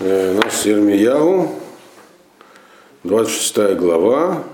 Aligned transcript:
Э, 0.00 0.32
Наш 0.32 0.64
Ермиягу, 0.64 1.54
26 3.04 3.76
глава, 3.76 4.44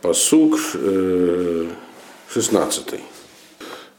посук 0.00 0.58
э, 0.74 1.66
16. 2.28 3.00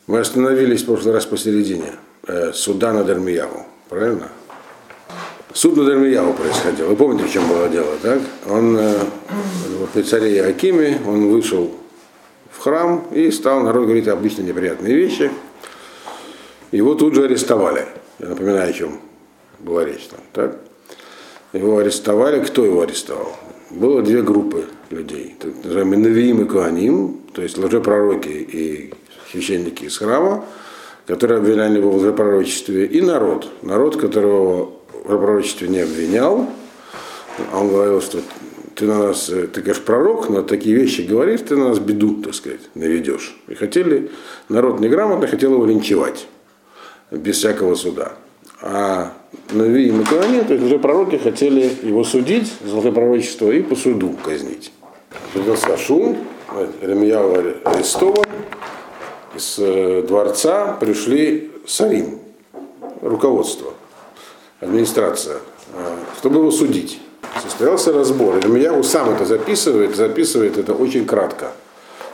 Мы 0.07 0.19
остановились 0.19 0.83
в 0.83 0.85
прошлый 0.85 1.13
раз 1.13 1.25
посередине. 1.25 1.93
Э, 2.27 2.51
Суда 2.53 2.93
над 2.93 3.09
Эрмиягу, 3.09 3.65
правильно? 3.89 4.29
Суд 5.53 5.77
над 5.77 5.89
Эрмиягу 5.89 6.33
происходил. 6.33 6.87
Вы 6.87 6.95
помните, 6.95 7.27
в 7.27 7.31
чем 7.31 7.47
было 7.47 7.67
дело, 7.69 7.97
так? 8.01 8.21
Он 8.49 8.77
э, 8.77 8.99
при 9.93 10.03
царе 10.03 10.37
Иакиме, 10.37 11.01
он 11.05 11.29
вышел 11.29 11.71
в 12.51 12.59
храм 12.59 13.05
и 13.11 13.31
стал, 13.31 13.61
народ 13.61 13.83
говорить 13.83 14.07
обычно 14.07 14.43
неприятные 14.43 14.95
вещи. 14.95 15.31
Его 16.71 16.95
тут 16.95 17.15
же 17.15 17.25
арестовали. 17.25 17.85
Я 18.19 18.29
напоминаю, 18.29 18.69
о 18.69 18.73
чем 18.73 18.99
была 19.59 19.85
речь 19.85 20.07
там. 20.07 20.19
Так? 20.33 20.59
Его 21.53 21.77
арестовали. 21.77 22.43
Кто 22.43 22.65
его 22.65 22.81
арестовал? 22.81 23.35
Было 23.69 24.01
две 24.01 24.21
группы 24.21 24.65
людей. 24.89 25.35
Так 25.39 25.51
называемые 25.63 25.99
Навиим 25.99 26.41
и 26.41 26.45
Куаним, 26.45 27.21
то 27.33 27.41
есть 27.41 27.57
лжепророки 27.57 28.27
и 28.27 28.93
священники 29.31 29.85
из 29.85 29.97
храма, 29.97 30.45
которые 31.07 31.39
обвиняли 31.39 31.79
его 31.79 31.91
в 31.91 31.97
лжепророчестве, 31.97 32.85
и 32.85 33.01
народ. 33.01 33.49
Народ, 33.61 33.97
которого 33.97 34.73
в 34.91 35.09
лжепророчестве 35.09 35.67
не 35.67 35.79
обвинял. 35.79 36.47
А 37.51 37.59
он 37.59 37.69
говорил, 37.69 37.99
что 38.01 38.19
ты 38.75 38.85
на 38.85 39.07
нас, 39.07 39.25
ты, 39.25 39.61
конечно, 39.61 39.83
пророк, 39.85 40.29
но 40.29 40.43
такие 40.43 40.75
вещи 40.75 41.01
говоришь, 41.01 41.41
ты 41.41 41.55
на 41.55 41.69
нас 41.69 41.79
беду, 41.79 42.21
так 42.21 42.35
сказать, 42.35 42.61
наведешь. 42.75 43.35
И 43.47 43.55
хотели, 43.55 44.11
народ 44.49 44.79
неграмотно 44.79 45.27
хотел 45.27 45.53
его 45.53 45.65
линчевать 45.65 46.27
без 47.17 47.37
всякого 47.37 47.75
суда. 47.75 48.13
А 48.61 49.13
Нави 49.51 49.87
и 49.87 49.91
Макуаним, 49.91 50.45
то 50.45 50.53
есть 50.53 50.65
уже 50.65 50.79
пророки 50.79 51.17
хотели 51.17 51.69
его 51.83 52.03
судить 52.03 52.51
за 52.63 52.77
лжепророчество 52.77 53.51
и 53.51 53.61
по 53.61 53.75
суду 53.75 54.15
казнить. 54.23 54.71
Поднялся 55.33 55.77
шум, 55.77 56.17
Ремьяу 56.81 57.33
арестован, 57.65 58.25
из 59.35 59.55
дворца 60.07 60.77
пришли 60.79 61.51
Сарим, 61.67 62.19
руководство, 63.01 63.73
администрация, 64.59 65.37
чтобы 66.17 66.39
его 66.39 66.51
судить. 66.51 66.99
Состоялся 67.41 67.91
разбор. 67.91 68.39
Ремьяу 68.39 68.83
сам 68.83 69.09
это 69.09 69.25
записывает, 69.25 69.95
записывает 69.95 70.57
это 70.57 70.73
очень 70.73 71.05
кратко. 71.05 71.51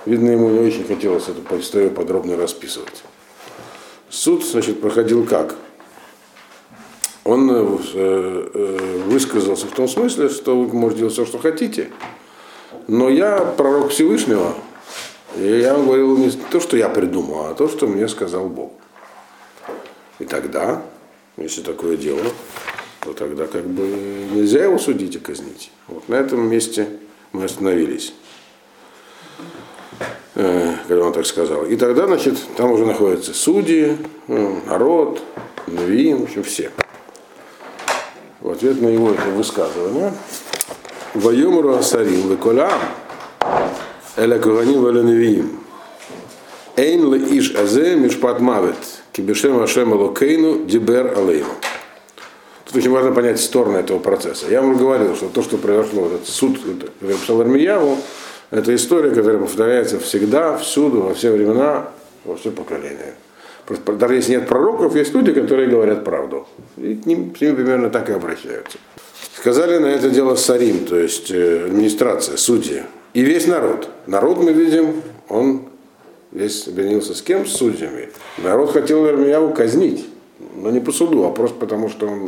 Видно, 0.06 0.32
ему 0.32 0.50
не 0.50 0.60
очень 0.60 0.86
хотелось 0.86 1.26
эту 1.28 1.60
историю 1.60 1.92
подробно 1.92 2.38
расписывать. 2.38 3.04
Суд, 4.10 4.44
значит, 4.44 4.82
проходил 4.82 5.26
как? 5.26 5.56
Он 7.24 7.78
высказался 9.08 9.68
в 9.68 9.72
том 9.72 9.88
смысле, 9.88 10.30
что 10.30 10.60
вы 10.60 10.74
можете 10.76 11.00
делать 11.00 11.14
все, 11.14 11.26
что 11.26 11.38
хотите, 11.38 11.92
но 12.88 13.10
я 13.10 13.40
пророк 13.40 13.92
Всевышнего, 13.92 14.56
и 15.38 15.60
я 15.60 15.76
вам 15.76 15.86
говорил 15.86 16.18
не 16.18 16.32
то, 16.32 16.60
что 16.60 16.76
я 16.76 16.90
придумал, 16.90 17.46
а 17.46 17.54
то, 17.54 17.68
что 17.70 17.86
мне 17.86 18.08
сказал 18.08 18.48
Бог. 18.48 18.72
И 20.18 20.26
тогда, 20.26 20.82
если 21.38 21.62
такое 21.62 21.98
дело, 21.98 22.24
то 23.02 23.14
тогда 23.14 23.46
как 23.46 23.66
бы 23.68 23.84
нельзя 24.32 24.64
его 24.64 24.80
судить 24.80 25.16
и 25.16 25.20
казнить. 25.20 25.72
Вот 25.88 26.10
на 26.10 26.16
этом 26.16 26.50
месте 26.50 26.90
мы 27.32 27.44
остановились 27.44 28.14
когда 30.88 31.06
он 31.06 31.14
так 31.14 31.26
сказал. 31.26 31.66
И 31.66 31.76
тогда, 31.76 32.08
значит, 32.08 32.38
там 32.56 32.72
уже 32.72 32.86
находятся 32.86 33.34
судьи, 33.34 33.98
народ, 34.28 35.22
Навиим, 35.68 36.20
в 36.20 36.24
общем, 36.24 36.44
все. 36.44 36.72
В 38.42 38.50
ответ 38.50 38.82
на 38.82 38.88
его 38.88 39.12
это 39.12 39.30
высказывание. 39.30 40.14
Вайомру 41.14 41.76
Асарим 41.76 42.30
Веколям 42.30 42.80
Эля 44.16 44.40
Куганим 44.40 44.86
Веля 44.86 45.04
Навиим. 45.04 45.60
Эйн 46.76 47.14
ле 47.14 47.38
иш 47.38 47.54
азе 47.56 47.96
мишпат 47.96 48.40
мавет. 48.40 48.78
Кибешем 49.12 49.62
Ашем 49.62 49.94
Элокейну 49.94 50.66
дибер 50.66 51.18
алейну. 51.18 51.50
Тут 52.66 52.78
очень 52.78 52.92
важно 52.92 53.12
понять 53.12 53.42
стороны 53.42 53.78
этого 53.78 54.00
процесса. 54.00 54.46
Я 54.50 54.62
вам 54.62 54.78
говорил, 54.78 55.16
что 55.16 55.28
то, 55.28 55.42
что 55.42 55.58
произошло, 55.58 56.06
этот 56.06 56.28
суд, 56.28 56.60
который 56.60 57.16
написал 57.16 57.42
Армияву, 57.42 57.98
это 58.52 58.74
история, 58.74 59.12
которая 59.12 59.40
повторяется 59.40 60.00
всегда, 60.00 60.58
всюду, 60.58 61.02
во 61.02 61.14
все 61.14 61.32
времена, 61.32 61.90
во 62.26 62.36
все 62.36 62.52
поколения. 62.52 63.16
Просто, 63.66 63.94
даже 63.94 64.16
если 64.16 64.32
нет 64.32 64.48
пророков, 64.48 64.96
есть 64.96 65.14
люди, 65.14 65.32
которые 65.32 65.70
говорят 65.70 66.04
правду. 66.04 66.48
И 66.78 66.96
к 66.96 67.06
ним, 67.06 67.36
с 67.36 67.42
ними 67.42 67.56
примерно 67.56 67.90
так 67.90 68.10
и 68.10 68.14
обращаются. 68.14 68.80
Сказали 69.36 69.78
на 69.78 69.86
это 69.86 70.10
дело 70.10 70.36
Сарим, 70.36 70.86
то 70.86 70.98
есть 70.98 71.32
администрация, 71.32 72.36
судьи. 72.38 72.84
И 73.14 73.22
весь 73.22 73.48
народ. 73.48 73.90
Народ, 74.08 74.42
мы 74.44 74.54
видим, 74.54 75.02
он 75.28 75.64
весь 76.32 76.68
объединился 76.68 77.14
с 77.14 77.22
кем? 77.22 77.46
С 77.46 77.54
судьями. 77.54 78.10
Народ 78.40 78.72
хотел 78.72 79.06
Вермияву 79.06 79.54
казнить, 79.54 80.08
но 80.56 80.72
не 80.72 80.80
по 80.80 80.92
суду, 80.92 81.24
а 81.26 81.32
просто 81.32 81.58
потому, 81.58 81.90
что 81.90 82.08
он 82.08 82.26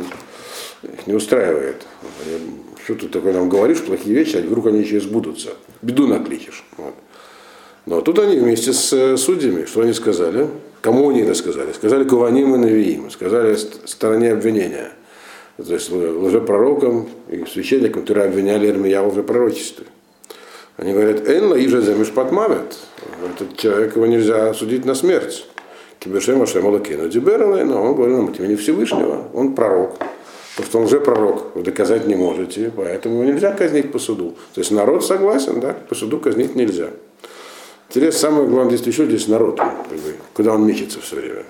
их 0.82 1.06
не 1.06 1.14
устраивает. 1.14 1.82
Что 2.84 2.94
ты 2.94 3.08
такое 3.08 3.32
нам 3.32 3.48
говоришь, 3.48 3.82
плохие 3.82 4.14
вещи, 4.14 4.36
а 4.36 4.40
вдруг 4.40 4.66
они 4.66 4.80
еще 4.80 4.96
и 4.96 5.00
сбудутся. 5.00 5.50
Беду 5.82 6.06
накличешь. 6.06 6.64
Вот. 6.76 6.94
Но 7.86 8.00
тут 8.00 8.18
они 8.18 8.36
вместе 8.36 8.72
с 8.72 9.16
судьями, 9.16 9.66
что 9.66 9.82
они 9.82 9.92
сказали? 9.92 10.48
Кому 10.80 11.10
они 11.10 11.20
это 11.20 11.34
сказали? 11.34 11.72
Сказали 11.72 12.04
Куваним 12.04 12.54
и 12.54 12.58
Навиим, 12.58 13.10
сказали 13.10 13.56
стороне 13.56 14.32
обвинения. 14.32 14.90
То 15.56 15.74
есть 15.74 15.90
лжепророкам 15.90 17.08
и 17.28 17.44
священникам, 17.44 18.02
которые 18.02 18.26
обвиняли 18.26 18.66
Ирмия 18.66 19.00
в 19.02 19.12
лжепророчестве. 19.12 19.86
Они 20.76 20.92
говорят, 20.92 21.28
Энла 21.28 21.54
иже 21.54 21.82
за 21.82 21.94
мишпатмавет. 21.94 22.76
Этот 23.34 23.56
человек 23.58 23.94
его 23.94 24.06
нельзя 24.06 24.52
судить 24.54 24.84
на 24.84 24.94
смерть. 24.94 25.46
Кибешем 26.00 26.42
Ашем 26.42 26.66
Алакину 26.66 27.08
Дибералай, 27.08 27.64
но 27.64 27.80
он 27.80 27.94
говорил 27.94 28.16
нам 28.16 28.28
от 28.30 28.40
имени 28.40 28.56
Всевышнего. 28.56 29.28
Он 29.34 29.54
пророк. 29.54 29.98
Потому 30.56 30.68
что 30.68 30.78
он 30.78 30.84
уже 30.84 31.00
пророк, 31.00 31.56
вы 31.56 31.62
доказать 31.62 32.06
не 32.06 32.14
можете, 32.14 32.70
поэтому 32.76 33.22
его 33.22 33.32
нельзя 33.32 33.52
казнить 33.52 33.90
по 33.90 33.98
суду. 33.98 34.36
То 34.54 34.60
есть 34.60 34.70
народ 34.70 35.04
согласен, 35.04 35.60
да, 35.60 35.72
по 35.72 35.94
суду 35.94 36.18
казнить 36.18 36.54
нельзя. 36.54 36.90
Интересно, 37.88 38.20
самое 38.20 38.48
главное 38.48 38.76
здесь 38.76 38.94
еще 38.94 39.06
здесь 39.06 39.28
народ, 39.28 39.58
как 39.58 39.74
куда 40.34 40.54
он 40.54 40.66
мечется 40.66 41.00
все 41.00 41.16
время. 41.16 41.44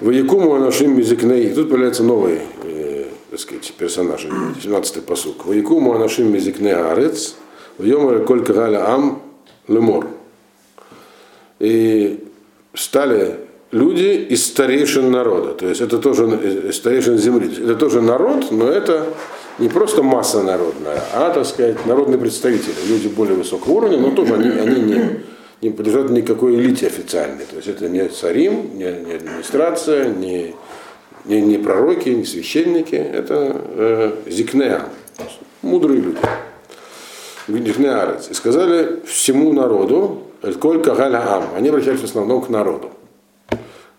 В 0.00 0.10
Якуму 0.10 0.54
Анашим 0.54 0.96
Мизикней, 0.96 1.52
тут 1.52 1.68
появляется 1.68 2.02
новый, 2.02 2.40
э, 2.64 3.04
так 3.30 3.38
сказать, 3.40 3.70
персонаж, 3.76 4.24
17-й 4.24 5.02
посук. 5.02 5.44
В 5.44 5.52
Якуму 5.52 5.94
Анашим 5.94 6.32
Мизикней 6.32 6.74
Арец, 6.74 7.34
в 7.76 7.84
Йомаре 7.84 8.20
Коль 8.20 8.42
Кагаля 8.42 8.90
Ам 8.90 9.20
Лемор. 9.68 10.06
И 11.58 12.24
стали 12.72 13.39
люди 13.72 14.26
из 14.28 14.46
старейшин 14.46 15.10
народа. 15.10 15.54
То 15.54 15.68
есть 15.68 15.80
это 15.80 15.98
тоже 15.98 16.72
старейшин 16.72 17.18
земли. 17.18 17.50
Это 17.62 17.76
тоже 17.76 18.00
народ, 18.00 18.50
но 18.50 18.68
это 18.68 19.06
не 19.58 19.68
просто 19.68 20.02
масса 20.02 20.42
народная, 20.42 21.02
а, 21.14 21.30
так 21.30 21.46
сказать, 21.46 21.86
народные 21.86 22.18
представители. 22.18 22.74
Люди 22.88 23.08
более 23.08 23.36
высокого 23.36 23.72
уровня, 23.74 23.98
но 23.98 24.10
тоже 24.10 24.34
они, 24.34 24.48
они 24.48 24.80
не, 24.80 25.20
не 25.60 25.70
подлежат 25.70 26.10
никакой 26.10 26.54
элите 26.54 26.86
официальной. 26.86 27.44
То 27.44 27.56
есть 27.56 27.68
это 27.68 27.88
не 27.88 28.08
царим, 28.08 28.78
не, 28.78 28.90
не 28.90 29.12
администрация, 29.12 30.08
не, 30.08 30.54
не, 31.26 31.40
не 31.40 31.58
пророки, 31.58 32.08
не 32.08 32.24
священники. 32.24 32.94
Это 32.94 33.60
э, 33.76 34.12
зикнеа, 34.26 34.86
мудрые 35.62 36.00
люди. 36.00 36.18
И 37.48 38.34
сказали 38.34 39.00
всему 39.06 39.52
народу, 39.52 40.22
сколько 40.52 40.94
галя 40.94 41.22
ам. 41.26 41.48
Они 41.56 41.68
обращались 41.68 42.00
в 42.00 42.04
основном 42.04 42.42
к 42.42 42.48
народу 42.48 42.92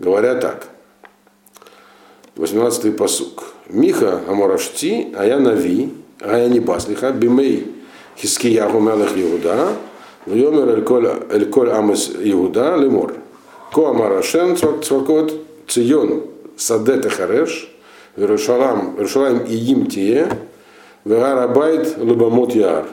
говоря 0.02 0.36
так. 0.36 0.68
18-й 2.36 2.92
посук. 2.92 3.54
Миха 3.70 4.22
Аморашти, 4.28 5.14
а 5.16 5.26
я 5.26 5.40
Нави, 5.40 5.94
а 6.20 6.38
я 6.38 6.50
не 6.50 6.60
Баслиха, 6.60 7.12
Бимей 7.12 7.68
Хискиягу 8.18 8.80
Мелех 8.80 9.12
Иуда, 9.16 9.70
Вьомер 10.26 10.70
Эль-Коль 10.70 11.72
Амес 11.72 12.12
Иуда, 12.20 12.76
Лемор. 12.76 13.14
Ко 13.72 13.90
Амарашен 13.90 14.58
Цвакот 14.58 15.34
Цион 15.68 16.26
Садет 16.58 17.06
Хареш, 17.12 17.72
Верушалам, 18.16 18.96
и 19.48 19.56
Им 19.56 19.86
Тие, 19.86 20.28
Верарабайт 21.06 21.98
Лубамот 21.98 22.54
Яр. 22.56 22.88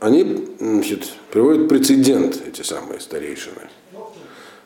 Они 0.00 0.48
значит, 0.58 1.12
приводят 1.30 1.68
прецедент, 1.68 2.42
эти 2.46 2.62
самые 2.62 3.00
старейшины. 3.00 3.68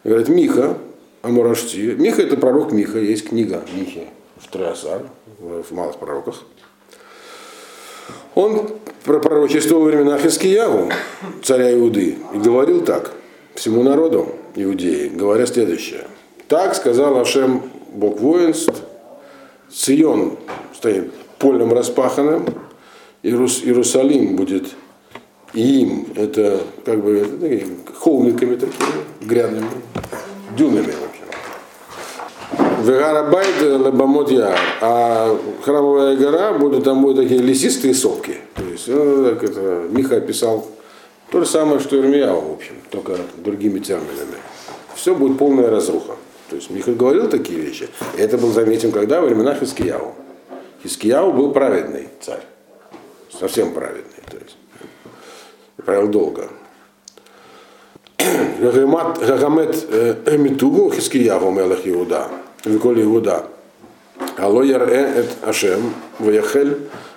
Говорит, 0.02 0.29
Миха, 0.29 0.79
Амурашти. 1.23 1.94
Миха 1.99 2.23
это 2.23 2.37
пророк 2.37 2.73
Миха, 2.73 2.99
есть 2.99 3.29
книга 3.29 3.62
Михи 3.75 4.06
в 4.37 4.49
Троясар, 4.49 5.02
в 5.38 5.73
малых 5.73 5.97
пророках. 5.97 6.43
Он 8.35 8.70
пророчествовал 9.05 9.85
во 9.85 9.91
времена 9.91 10.19
Хискиягу, 10.19 10.91
царя 11.43 11.73
Иуды, 11.75 12.17
и 12.32 12.38
говорил 12.38 12.82
так 12.82 13.12
всему 13.55 13.82
народу 13.82 14.35
Иудеи, 14.55 15.08
говоря 15.08 15.47
следующее. 15.47 16.06
Так 16.49 16.75
сказал 16.75 17.19
Ашем 17.19 17.62
Бог 17.93 18.20
воинств, 18.20 18.82
Сион 19.70 20.38
стоит 20.75 21.12
полем 21.38 21.73
распаханным, 21.73 22.46
Иерус, 23.23 23.62
Иерусалим 23.62 24.37
будет 24.37 24.69
им, 25.55 26.06
это 26.14 26.61
как 26.85 27.02
бы 27.02 27.26
холмиками 27.99 28.56
такими, 28.56 29.02
грязными, 29.23 29.69
дюнами, 30.56 30.93
в 30.93 31.05
общем. 31.05 31.20
Вегарабайт 32.85 33.61
лабамот 33.61 34.31
яр, 34.31 34.58
а 34.81 35.38
храмовая 35.62 36.17
гора 36.17 36.52
будут 36.52 36.85
там 36.85 37.02
будут 37.02 37.19
такие 37.19 37.41
лесистые 37.41 37.94
сопки. 37.94 38.37
То 38.55 38.64
есть, 38.64 38.88
ну, 38.88 39.25
так 39.25 39.43
это, 39.44 39.87
Миха 39.91 40.17
описал 40.17 40.67
то 41.31 41.41
же 41.41 41.47
самое, 41.47 41.79
что 41.81 41.96
Ирмияу, 41.96 42.41
в 42.41 42.53
общем, 42.55 42.75
только 42.91 43.17
другими 43.37 43.79
терминами. 43.79 44.37
Все 44.94 45.14
будет 45.14 45.38
полная 45.38 45.70
разруха. 45.70 46.17
То 46.49 46.56
есть 46.56 46.70
Миха 46.70 46.93
говорил 46.93 47.29
такие 47.29 47.61
вещи. 47.61 47.88
И 48.17 48.20
это 48.20 48.37
был 48.37 48.53
заметен 48.53 48.91
когда? 48.91 49.20
Во 49.20 49.26
времена 49.26 49.55
Хискияу. 49.55 50.14
Хискияу 50.82 51.32
был 51.32 51.53
праведный 51.53 52.08
царь. 52.20 52.43
Совсем 53.38 53.73
праведный. 53.73 54.23
То 54.29 54.38
есть, 54.38 54.56
говорил 55.87 56.09
долго. 56.09 56.49
Гагамет 58.61 59.87
э, 59.91 60.17
Эмитугу 60.27 60.91
Хискияву 60.91 61.50
Мелах 61.50 61.81
Иуда, 61.85 62.29
Виколи 62.65 63.03
Иуда. 63.03 63.44
Алло 64.37 64.62
Ярэ 64.62 65.21
Эт 65.21 65.31
Ашем, 65.43 65.94
Ваяхель 66.19 66.77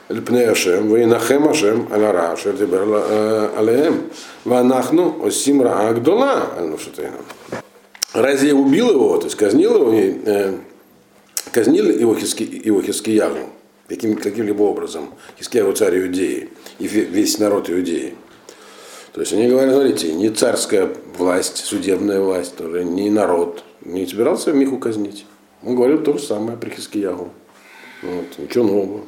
Лпне 0.10 0.50
Ашем, 0.50 0.90
Ваинахем 0.90 1.48
Ашем, 1.50 1.88
Алара, 1.92 2.32
Ашер 2.32 2.58
Тибер 2.58 2.84
э, 2.88 3.50
Алеем, 3.58 4.10
Ванахну 4.46 5.26
Осим 5.26 5.62
Раагдола, 5.62 6.54
Альнушатейна. 6.58 7.18
Разве 8.14 8.50
я 8.50 8.56
убил 8.56 8.92
его, 8.92 9.18
то 9.18 9.26
есть 9.26 9.36
казнил 9.36 9.76
его, 9.76 9.92
э, 9.94 10.54
казнил 11.52 11.90
его, 11.90 12.16
хиски, 12.16 12.44
его 12.64 12.82
Хискияву 12.82 13.50
каким, 13.88 14.16
каким-либо 14.16 14.64
образом, 14.64 15.10
Хискияву 15.38 15.74
царь 15.74 16.00
Иудеи 16.00 16.50
и 16.80 16.88
весь 16.88 17.40
народ 17.40 17.70
Иудеи. 17.70 18.16
То 19.14 19.22
есть 19.22 19.32
они 19.32 19.48
говорят, 19.48 19.74
смотрите, 19.74 20.14
не 20.14 20.30
царская 20.30 20.90
власть, 21.18 21.58
судебная 21.58 22.20
власть, 22.20 22.58
тоже, 22.58 22.84
не 22.84 23.12
народ, 23.12 23.64
не 23.86 24.08
собирался 24.08 24.52
Миху 24.54 24.80
казнить. 24.80 25.26
Он 25.64 25.76
говорил 25.76 26.04
то 26.04 26.18
же 26.18 26.24
самое 26.24 26.58
при 26.58 26.72
Хискиягу. 26.72 27.30
Вот, 28.02 28.26
ничего 28.40 28.64
нового. 28.66 29.02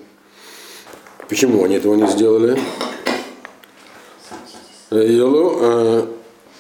Почему 1.28 1.64
они 1.64 1.76
этого 1.76 1.96
не 1.96 2.08
сделали? 2.08 2.58
Елу, 4.92 6.08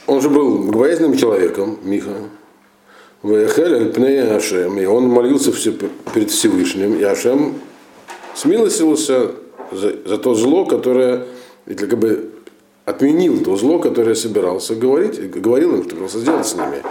он 0.07 0.21
же 0.21 0.29
был 0.29 0.63
богобоязненным 0.63 1.15
человеком, 1.15 1.77
Миха. 1.83 2.15
И 3.23 4.85
он 4.85 5.07
молился 5.07 5.51
все 5.51 5.71
перед 6.13 6.31
Всевышним. 6.31 6.95
И 6.95 7.03
Ашем 7.03 7.61
смилостился 8.33 9.31
за, 9.71 9.95
за 10.03 10.17
то 10.17 10.33
зло, 10.33 10.65
которое 10.65 11.27
как 11.65 11.97
бы 11.97 12.31
отменил 12.85 13.43
то 13.43 13.55
зло, 13.55 13.79
которое 13.79 14.15
собирался 14.15 14.75
говорить, 14.75 15.29
говорил 15.29 15.75
им, 15.75 15.83
что 15.83 15.91
собирался 15.91 16.19
сделать 16.19 16.47
с 16.47 16.53
ними. 16.55 16.81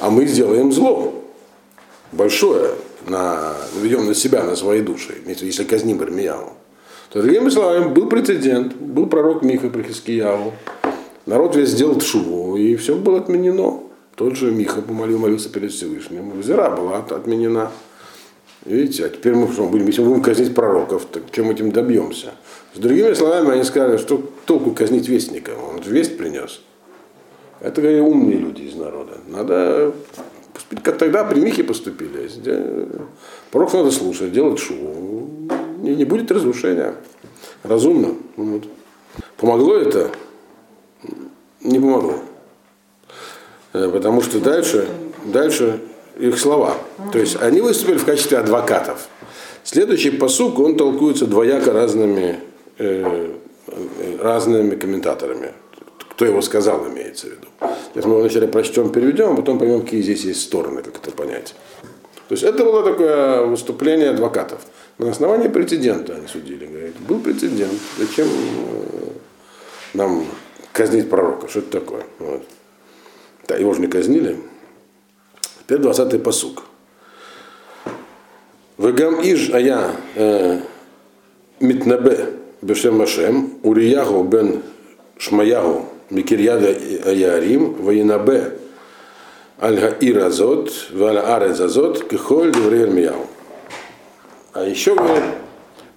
А 0.00 0.10
мы 0.10 0.26
сделаем 0.26 0.72
зло 0.72 1.12
большое, 2.12 2.70
на, 3.06 3.54
наведем 3.74 4.06
на 4.06 4.14
себя, 4.14 4.44
на 4.44 4.56
свои 4.56 4.80
души, 4.80 5.14
если 5.26 5.64
казним 5.64 6.00
Армияву. 6.00 6.52
То, 7.10 7.20
другими 7.20 7.50
словами, 7.50 7.92
был 7.92 8.08
прецедент, 8.08 8.74
был 8.74 9.06
пророк 9.06 9.42
Миха 9.42 9.68
при 9.68 9.82
Хискияву, 9.82 10.54
народ 11.26 11.56
весь 11.56 11.70
сделал 11.70 12.00
шуву, 12.00 12.56
и 12.56 12.76
все 12.76 12.94
было 12.94 13.18
отменено. 13.18 13.80
Тот 14.14 14.36
же 14.36 14.50
Миха 14.50 14.82
помолил, 14.82 15.18
молился 15.18 15.48
перед 15.48 15.72
Всевышним. 15.72 16.42
Зира 16.42 16.70
была 16.70 16.98
отменена. 16.98 17.70
Видите, 18.64 19.06
а 19.06 19.08
теперь 19.08 19.34
мы 19.34 19.52
что, 19.52 19.66
будем, 19.66 19.86
если 19.86 20.02
мы 20.02 20.10
будем 20.10 20.22
казнить 20.22 20.54
пророков, 20.54 21.06
так 21.06 21.24
чем 21.32 21.50
этим 21.50 21.72
добьемся? 21.72 22.34
С 22.74 22.78
другими 22.78 23.12
словами, 23.14 23.52
они 23.52 23.64
сказали, 23.64 23.96
что 23.96 24.30
толку 24.46 24.70
казнить 24.70 25.08
вестника, 25.08 25.50
он 25.50 25.80
весть 25.82 26.16
принес. 26.16 26.62
Это 27.60 27.80
говорили 27.80 28.00
умные 28.00 28.38
люди 28.38 28.62
из 28.62 28.74
народа. 28.74 29.18
Надо 29.26 29.92
как 30.82 30.98
тогда 30.98 31.24
при 31.24 31.40
Михе 31.40 31.64
поступили. 31.64 32.28
Пророк 33.50 33.72
надо 33.72 33.90
слушать, 33.90 34.32
делать 34.32 34.58
шоу 34.58 35.28
не, 35.82 35.96
не 35.96 36.04
будет 36.04 36.30
разрушения. 36.30 36.94
Разумно. 37.62 38.14
Вот. 38.36 38.64
Помогло 39.36 39.76
это? 39.76 40.10
Не 41.60 41.78
помогло. 41.78 42.14
Э, 43.72 43.90
потому 43.92 44.22
что 44.22 44.40
дальше, 44.40 44.88
дальше 45.24 45.80
их 46.18 46.38
слова. 46.38 46.76
То 47.12 47.18
есть 47.18 47.36
они 47.40 47.60
выступили 47.60 47.98
в 47.98 48.04
качестве 48.04 48.38
адвокатов. 48.38 49.08
Следующий 49.64 50.10
посук, 50.10 50.58
он 50.58 50.76
толкуется 50.76 51.26
двояко 51.26 51.72
разными, 51.72 52.40
э, 52.78 53.30
разными 54.20 54.74
комментаторами. 54.74 55.52
Кто 56.10 56.24
его 56.24 56.42
сказал, 56.42 56.86
имеется 56.88 57.28
в 57.28 57.30
виду. 57.30 57.46
Сейчас 57.92 58.04
мы 58.04 58.12
его 58.12 58.20
вначале 58.20 58.48
прочтем, 58.48 58.90
переведем, 58.90 59.32
а 59.32 59.36
потом 59.36 59.58
поймем, 59.58 59.82
какие 59.82 60.02
здесь 60.02 60.24
есть 60.24 60.42
стороны, 60.42 60.82
как 60.82 60.96
это 60.96 61.10
понять. 61.10 61.54
То 62.28 62.34
есть 62.34 62.42
это 62.42 62.64
было 62.64 62.82
такое 62.82 63.42
выступление 63.44 64.10
адвокатов. 64.10 64.60
На 64.98 65.10
основании 65.10 65.48
прецедента 65.48 66.14
они 66.14 66.26
судили. 66.26 66.66
Говорят, 66.66 66.94
был 67.08 67.20
прецедент. 67.20 67.72
Зачем 67.98 68.26
э, 68.28 69.10
нам 69.94 70.26
казнить 70.72 71.08
пророка? 71.08 71.48
Что 71.48 71.60
это 71.60 71.80
такое? 71.80 72.04
Вот. 72.18 72.42
Да, 73.48 73.56
его 73.56 73.74
же 73.74 73.80
не 73.80 73.86
казнили. 73.86 74.38
Теперь 75.72 75.86
20-й 75.86 76.18
посук. 76.18 76.64
Вегам 78.76 79.22
иж 79.22 79.48
ая 79.54 79.92
э, 80.16 80.60
митнабе 81.60 82.26
бешем 82.60 82.98
Машем, 82.98 83.54
Урияху 83.62 84.22
бен 84.22 84.60
Шмаягу 85.16 85.86
Микирьяда 86.10 86.76
Аярим, 87.06 87.72
Ваинабе 87.82 88.58
Аль-Гаир 89.62 90.26
Азот, 90.26 90.70
Валя-Арез 90.90 91.58
Азот, 91.58 92.06
Кихоль. 92.06 92.52
А 94.52 94.64
еще 94.66 94.94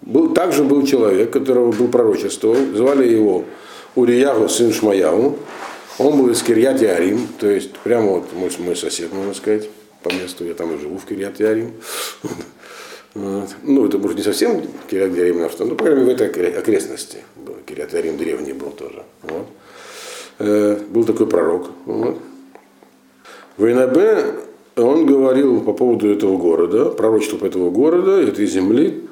был, 0.03 0.33
также 0.33 0.63
был 0.63 0.87
человек, 0.87 1.33
которого 1.33 1.73
был 1.73 1.89
пророчество, 1.89 2.55
звали 2.73 3.09
его 3.09 3.43
Уриягу, 3.95 4.47
сын 4.47 4.71
Шмаяу. 4.71 5.37
Он 5.97 6.17
был 6.17 6.29
из 6.29 6.41
Кирьят 6.43 6.81
Ярим, 6.81 7.27
то 7.39 7.47
есть 7.47 7.71
прямо 7.77 8.11
вот 8.11 8.33
мой, 8.33 8.51
мой 8.59 8.75
сосед, 8.75 9.13
можно 9.13 9.33
сказать, 9.33 9.69
по 10.03 10.09
месту, 10.09 10.45
я 10.45 10.53
там 10.53 10.75
и 10.75 10.79
живу 10.79 10.97
в 10.97 11.05
Кирьят 11.05 11.39
Ярим. 11.39 11.73
Ну, 13.13 13.85
это 13.85 13.97
может 13.97 14.17
не 14.17 14.23
совсем 14.23 14.61
Кирьят 14.89 15.15
Ярим, 15.15 15.39
но, 15.39 15.49
ну, 15.59 15.75
по 15.75 15.85
крайней 15.85 16.03
мере, 16.03 16.17
в 16.17 16.21
этой 16.21 16.51
окрестности. 16.51 17.19
Кирьят 17.65 17.93
Ярим 17.93 18.17
древний 18.17 18.51
был 18.51 18.71
тоже. 18.71 19.03
Вот. 19.21 19.47
Э, 20.39 20.77
был 20.89 21.05
такой 21.05 21.27
пророк. 21.27 21.69
Вот. 21.85 22.17
Войнабе 23.57 24.35
он 24.75 25.05
говорил 25.05 25.61
по 25.61 25.71
поводу 25.71 26.11
этого 26.11 26.37
города, 26.37 26.89
пророчества 26.89 27.37
по 27.37 27.45
этого 27.45 27.69
города, 27.69 28.21
этой 28.21 28.45
земли, 28.45 29.07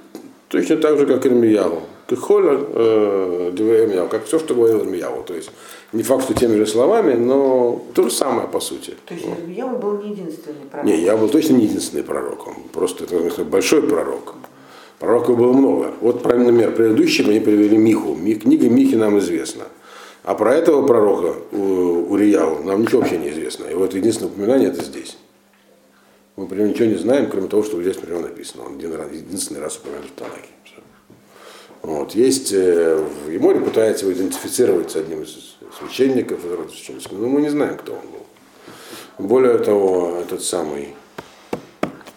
точно 0.53 0.77
так 0.77 0.99
же, 0.99 1.05
как 1.07 1.25
Ирмияву. 1.25 1.81
Кихоля 2.07 2.59
э, 2.59 4.07
как 4.11 4.25
все, 4.25 4.37
что 4.37 4.53
говорил 4.53 4.81
Ирмияву. 4.81 5.23
То 5.23 5.33
есть 5.33 5.49
не 5.93 6.03
факт, 6.03 6.25
что 6.25 6.35
теми 6.35 6.57
же 6.57 6.67
словами, 6.67 7.15
но 7.15 7.83
то 7.95 8.03
же 8.03 8.11
самое 8.11 8.47
по 8.47 8.59
сути. 8.59 8.93
То 9.05 9.15
есть 9.15 9.25
Ирмияву 9.25 9.77
был 9.77 9.97
не 9.97 10.11
единственный 10.11 10.65
пророк? 10.69 10.85
Не, 10.85 11.01
я 11.01 11.17
был 11.17 11.27
точно 11.27 11.53
не 11.55 11.65
единственный 11.65 12.03
пророк. 12.03 12.47
Он 12.47 12.53
просто 12.71 13.05
это 13.05 13.43
большой 13.43 13.81
пророк. 13.81 14.35
Пророков 14.99 15.37
было 15.37 15.53
много. 15.53 15.91
Вот, 16.01 16.23
например, 16.23 16.71
предыдущим 16.75 17.29
они 17.29 17.39
привели 17.39 17.75
Миху. 17.75 18.15
Книга 18.15 18.69
Михи 18.69 18.95
нам 18.95 19.17
известна. 19.17 19.63
А 20.23 20.35
про 20.35 20.53
этого 20.53 20.85
пророка, 20.85 21.35
Урияу, 21.51 22.63
нам 22.63 22.83
ничего 22.83 23.01
вообще 23.01 23.17
не 23.17 23.31
известно. 23.31 23.65
И 23.65 23.73
вот 23.73 23.95
единственное 23.95 24.31
упоминание 24.31 24.69
это 24.69 24.83
здесь. 24.83 25.17
Мы 26.35 26.47
прям 26.47 26.69
ничего 26.69 26.87
не 26.87 26.95
знаем, 26.95 27.29
кроме 27.29 27.47
того, 27.47 27.63
что 27.63 27.81
здесь 27.81 27.97
прямо 27.97 28.21
написано. 28.21 28.65
Он 28.65 28.75
один 28.75 28.93
раз, 28.95 29.11
единственный 29.11 29.61
раз 29.61 29.77
упомянут 29.77 30.07
в 30.07 30.13
Танахе. 30.13 30.49
Вот. 31.83 32.15
Есть, 32.15 32.53
э, 32.53 32.95
в 33.25 33.29
Еморе 33.29 33.59
пытается 33.59 34.05
его 34.05 34.17
идентифицировать 34.17 34.91
с 34.91 34.95
одним 34.95 35.23
из 35.23 35.57
священников, 35.77 36.39
но 37.11 37.27
мы 37.27 37.41
не 37.41 37.49
знаем, 37.49 37.77
кто 37.77 37.93
он 37.93 38.01
был. 38.01 39.27
Более 39.27 39.59
того, 39.59 40.17
этот 40.21 40.41
самый 40.41 40.95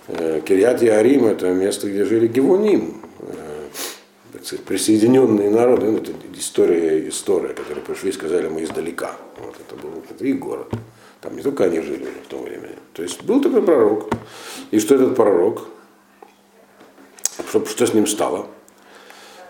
э, 0.07 0.41
Кирьят 0.47 0.81
Ярим 0.83 1.27
это 1.27 1.51
место, 1.51 1.91
где 1.91 2.05
жили 2.05 2.29
Гевуним, 2.29 3.03
э, 3.21 3.69
сказать, 4.45 4.65
присоединенные 4.65 5.51
народы, 5.51 5.87
ну, 5.91 5.99
это 5.99 6.13
история, 6.39 7.09
история, 7.09 7.53
которые 7.53 7.85
пришли 7.85 8.11
и 8.11 8.13
сказали, 8.13 8.49
мы 8.49 8.63
издалека. 8.63 9.17
Вот, 9.39 9.57
это 9.61 9.75
был 9.83 10.03
это 10.09 10.25
их 10.25 10.39
город. 10.39 10.73
Там 11.27 11.35
не 11.35 11.43
только 11.43 11.65
они 11.65 11.81
жили 11.81 12.07
в 12.25 12.29
то 12.29 12.39
время. 12.39 12.69
То 12.93 13.03
есть 13.03 13.25
был 13.25 13.41
такой 13.41 13.61
пророк. 13.61 14.09
И 14.71 14.79
что 14.79 14.95
этот 14.95 15.17
пророк? 15.17 15.63
Что, 17.49 17.67
что 17.67 17.85
с 17.85 17.95
ним 17.95 18.07
стало? 18.07 18.47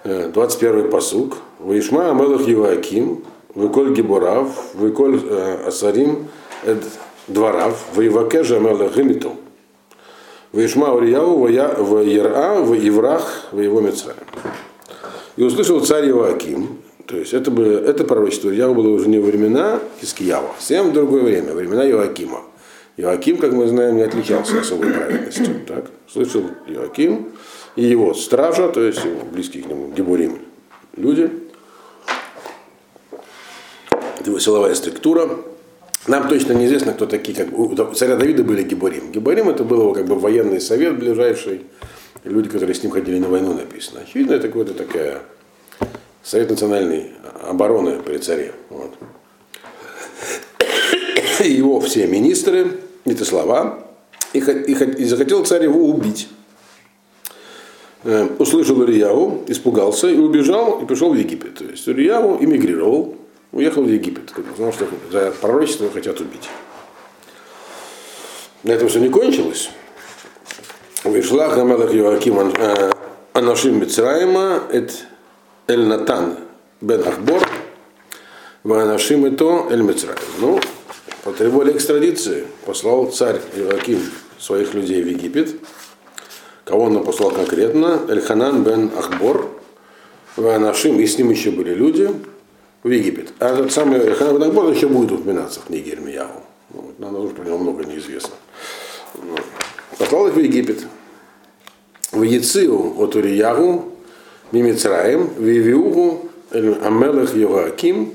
21-й 0.02 0.88
посук. 0.88 1.36
Ваишма 1.58 2.12
Амелах 2.12 2.48
Еваким, 2.48 3.24
Выколь 3.54 3.92
Гиборав, 3.92 4.48
Выколь 4.72 5.20
э, 5.22 5.66
Асарим 5.66 6.28
Эд 6.64 6.82
Дворав, 7.28 7.78
Воеваке 7.94 8.40
Амелах 8.40 8.96
Гимиту. 8.96 9.36
Вишма 10.54 10.94
Урияу 10.94 11.40
в 11.40 11.46
Ера, 12.00 12.54
в 12.54 12.72
Еврах, 12.72 13.48
в 13.52 13.60
его 13.60 13.82
Мецраем. 13.82 14.16
И 15.36 15.42
услышал 15.42 15.84
царь 15.84 16.08
Иоаким, 16.08 16.78
то 17.06 17.16
есть 17.16 17.32
это, 17.32 17.50
было, 17.50 17.78
это 17.78 18.04
пророчество 18.04 18.50
Ильяу 18.50 18.74
было 18.74 18.88
уже 18.88 19.08
не 19.08 19.18
времена 19.18 19.80
Хискиява, 20.00 20.52
совсем 20.58 20.92
другое 20.92 21.22
время, 21.22 21.54
времена 21.54 21.88
Иоакима. 21.88 22.42
Иоаким, 22.96 23.36
как 23.38 23.52
мы 23.52 23.68
знаем, 23.68 23.96
не 23.96 24.02
отличался 24.02 24.60
особой 24.60 24.92
праведностью. 24.92 25.60
Так? 25.68 25.90
Слышал 26.10 26.42
Иоаким 26.66 27.32
и 27.76 27.84
его 27.84 28.14
стража, 28.14 28.68
то 28.68 28.82
есть 28.82 29.04
его 29.04 29.20
близкие 29.30 29.62
к 29.62 29.66
нему 29.66 29.92
Гебурим 29.92 30.38
люди, 30.96 31.30
его 34.24 34.38
силовая 34.38 34.74
структура. 34.74 35.28
Нам 36.06 36.28
точно 36.28 36.52
неизвестно, 36.52 36.92
кто 36.92 37.06
такие, 37.06 37.36
как 37.36 37.56
у 37.56 37.74
царя 37.94 38.16
Давида 38.16 38.44
были 38.44 38.62
Геборим. 38.62 39.12
Геборим 39.12 39.48
это 39.48 39.64
был 39.64 39.80
его 39.80 39.92
как 39.92 40.06
бы 40.06 40.16
военный 40.16 40.60
совет 40.60 40.98
ближайший, 40.98 41.62
люди, 42.24 42.48
которые 42.48 42.74
с 42.74 42.82
ним 42.82 42.92
ходили 42.92 43.18
на 43.18 43.28
войну, 43.28 43.54
написано. 43.54 44.00
Очевидно, 44.00 44.34
это 44.34 44.48
какая-то 44.48 44.74
такая 44.74 45.22
Совет 46.26 46.50
национальной 46.50 47.12
обороны 47.48 48.00
при 48.00 48.18
царе. 48.18 48.52
Вот. 48.68 48.90
Его 51.38 51.78
все 51.78 52.08
министры, 52.08 52.80
это 53.04 53.24
слова, 53.24 53.86
и, 54.32 54.40
и, 54.40 54.72
и 54.72 55.04
захотел 55.04 55.44
царь 55.44 55.62
его 55.62 55.88
убить. 55.88 56.26
Э, 58.02 58.28
услышал 58.40 58.82
Ильяу, 58.82 59.44
испугался 59.46 60.08
и 60.08 60.18
убежал, 60.18 60.80
и 60.82 60.86
пришел 60.86 61.10
в 61.10 61.14
Египет. 61.14 61.58
То 61.58 61.64
есть 61.64 61.88
Ильяу 61.88 62.42
эмигрировал, 62.42 63.14
уехал 63.52 63.84
в 63.84 63.88
Египет, 63.88 64.32
потому 64.34 64.72
что 64.72 64.88
за 65.12 65.30
пророчество 65.30 65.88
хотят 65.90 66.18
убить. 66.20 66.48
На 68.64 68.72
этом 68.72 68.88
все 68.88 68.98
не 68.98 69.10
кончилось. 69.10 69.70
Вышла 71.04 71.48
Хамелах 71.50 71.94
Йоаким 71.94 72.40
э, 72.40 72.90
Анашим 73.32 73.78
Мицраима, 73.78 74.64
это 74.72 74.92
Эль 75.68 75.84
Натан 75.84 76.36
бен 76.80 77.00
Ахбор, 77.06 77.42
Ванашим 78.62 79.26
и 79.26 79.30
то 79.30 79.66
Эль 79.68 79.82
Мицраим. 79.82 80.16
Ну, 80.38 80.60
потребовали 81.24 81.72
экстрадиции, 81.72 82.46
послал 82.64 83.10
царь 83.10 83.40
Иоаким 83.56 84.00
своих 84.38 84.74
людей 84.74 85.02
в 85.02 85.08
Египет. 85.08 85.56
Кого 86.64 86.84
он 86.84 87.04
послал 87.04 87.32
конкретно? 87.32 88.00
Эльханан 88.08 88.62
бен 88.62 88.92
Ахбор, 88.96 89.50
Ванашим, 90.36 91.00
и 91.00 91.06
с 91.06 91.18
ним 91.18 91.30
еще 91.30 91.50
были 91.50 91.74
люди, 91.74 92.10
в 92.84 92.88
Египет. 92.88 93.32
А 93.40 93.52
этот 93.52 93.72
самый 93.72 93.98
Эльханан 93.98 94.38
бен 94.38 94.44
Ахбор 94.44 94.70
еще 94.70 94.86
будет 94.86 95.10
упоминаться 95.10 95.58
в 95.58 95.64
книге 95.64 95.94
Ирмияу. 95.94 96.42
Вот, 96.70 96.96
нам 97.00 97.16
уже 97.16 97.34
про 97.34 97.44
него 97.44 97.58
много 97.58 97.84
неизвестно. 97.84 98.34
Послал 99.98 100.28
их 100.28 100.34
в 100.34 100.38
Египет. 100.38 100.86
В 102.12 102.22
Яцию 102.22 103.00
от 103.00 103.16
Уриягу 103.16 103.95
Мимицраем, 104.52 105.30
Вивиугу, 105.38 106.28
Амелех 106.50 107.34
Йоаким, 107.34 108.12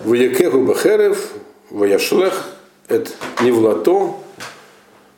Ваякеху 0.00 0.62
Бахерев, 0.62 1.32
Ваяшлех, 1.70 2.46
Эт 2.88 3.14
Невлато, 3.42 4.14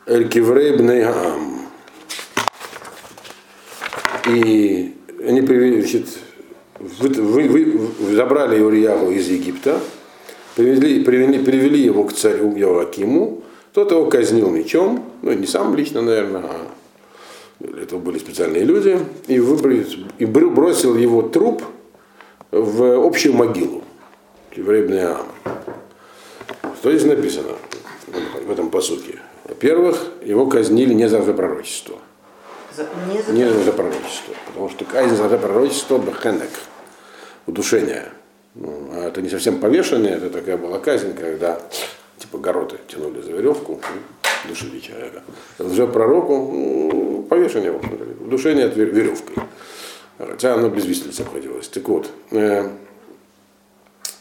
Эль 0.06 0.28
Киврей 0.28 0.76
Бнейгаам. 0.76 1.60
И 4.26 4.94
они 5.26 5.42
привели, 5.42 5.80
значит, 5.80 6.06
вы, 6.78 7.08
вы, 7.48 7.48
вы, 7.48 8.14
забрали 8.14 8.60
Урьяву 8.60 9.10
из 9.10 9.28
Египта, 9.28 9.80
привели, 10.56 11.04
привели, 11.04 11.38
привели 11.38 11.80
его 11.80 12.04
к 12.04 12.12
царю 12.12 12.56
Йоакиму, 12.56 13.42
тот 13.72 13.92
его 13.92 14.06
казнил 14.06 14.50
мечом, 14.50 15.04
ну 15.22 15.32
не 15.32 15.46
сам 15.46 15.74
лично, 15.74 16.02
наверное, 16.02 16.42
а 16.42 16.69
этого 17.90 17.98
были 17.98 18.18
специальные 18.18 18.62
люди, 18.62 18.98
и, 19.26 19.40
выбрали, 19.40 19.84
и 20.18 20.24
бросил 20.24 20.96
его 20.96 21.22
труп 21.22 21.64
в 22.52 23.04
общую 23.04 23.34
могилу, 23.34 23.82
еврейный 24.54 25.06
Ам. 25.06 25.26
Что 26.78 26.92
здесь 26.92 27.04
написано 27.04 27.56
в 28.46 28.50
этом 28.50 28.70
посуке? 28.70 29.18
Во-первых, 29.44 30.06
его 30.24 30.46
казнили 30.46 30.94
не 30.94 31.08
за 31.08 31.20
пророчество. 31.20 31.98
За, 32.76 32.86
не, 33.12 33.20
за... 33.20 33.32
не 33.32 33.64
за 33.64 33.72
пророчество. 33.72 34.34
Потому 34.46 34.68
что 34.68 34.84
казнь 34.84 35.16
за 35.16 35.28
пророчество 35.36 35.98
бахенек, 35.98 36.50
удушение. 37.48 38.04
Ну, 38.54 38.90
а 38.92 39.08
это 39.08 39.20
не 39.20 39.28
совсем 39.28 39.58
повешение, 39.58 40.12
это 40.12 40.30
такая 40.30 40.56
была 40.56 40.78
казнь, 40.78 41.14
когда 41.14 41.60
типа 42.18 42.38
гороты 42.38 42.76
тянули 42.86 43.20
за 43.20 43.32
веревку 43.32 43.80
душили 44.48 44.80
человека. 44.80 45.22
Уже 45.58 45.86
пророку 45.86 46.32
ну, 46.52 47.26
повешение, 47.28 47.78
душение 48.20 48.66
от 48.66 48.76
веревкой. 48.76 49.36
Хотя 50.18 50.54
оно 50.54 50.68
без 50.68 50.84
виселицы 50.84 51.22
обходилось. 51.22 51.68
Так 51.68 51.88
вот, 51.88 52.10
э, 52.30 52.68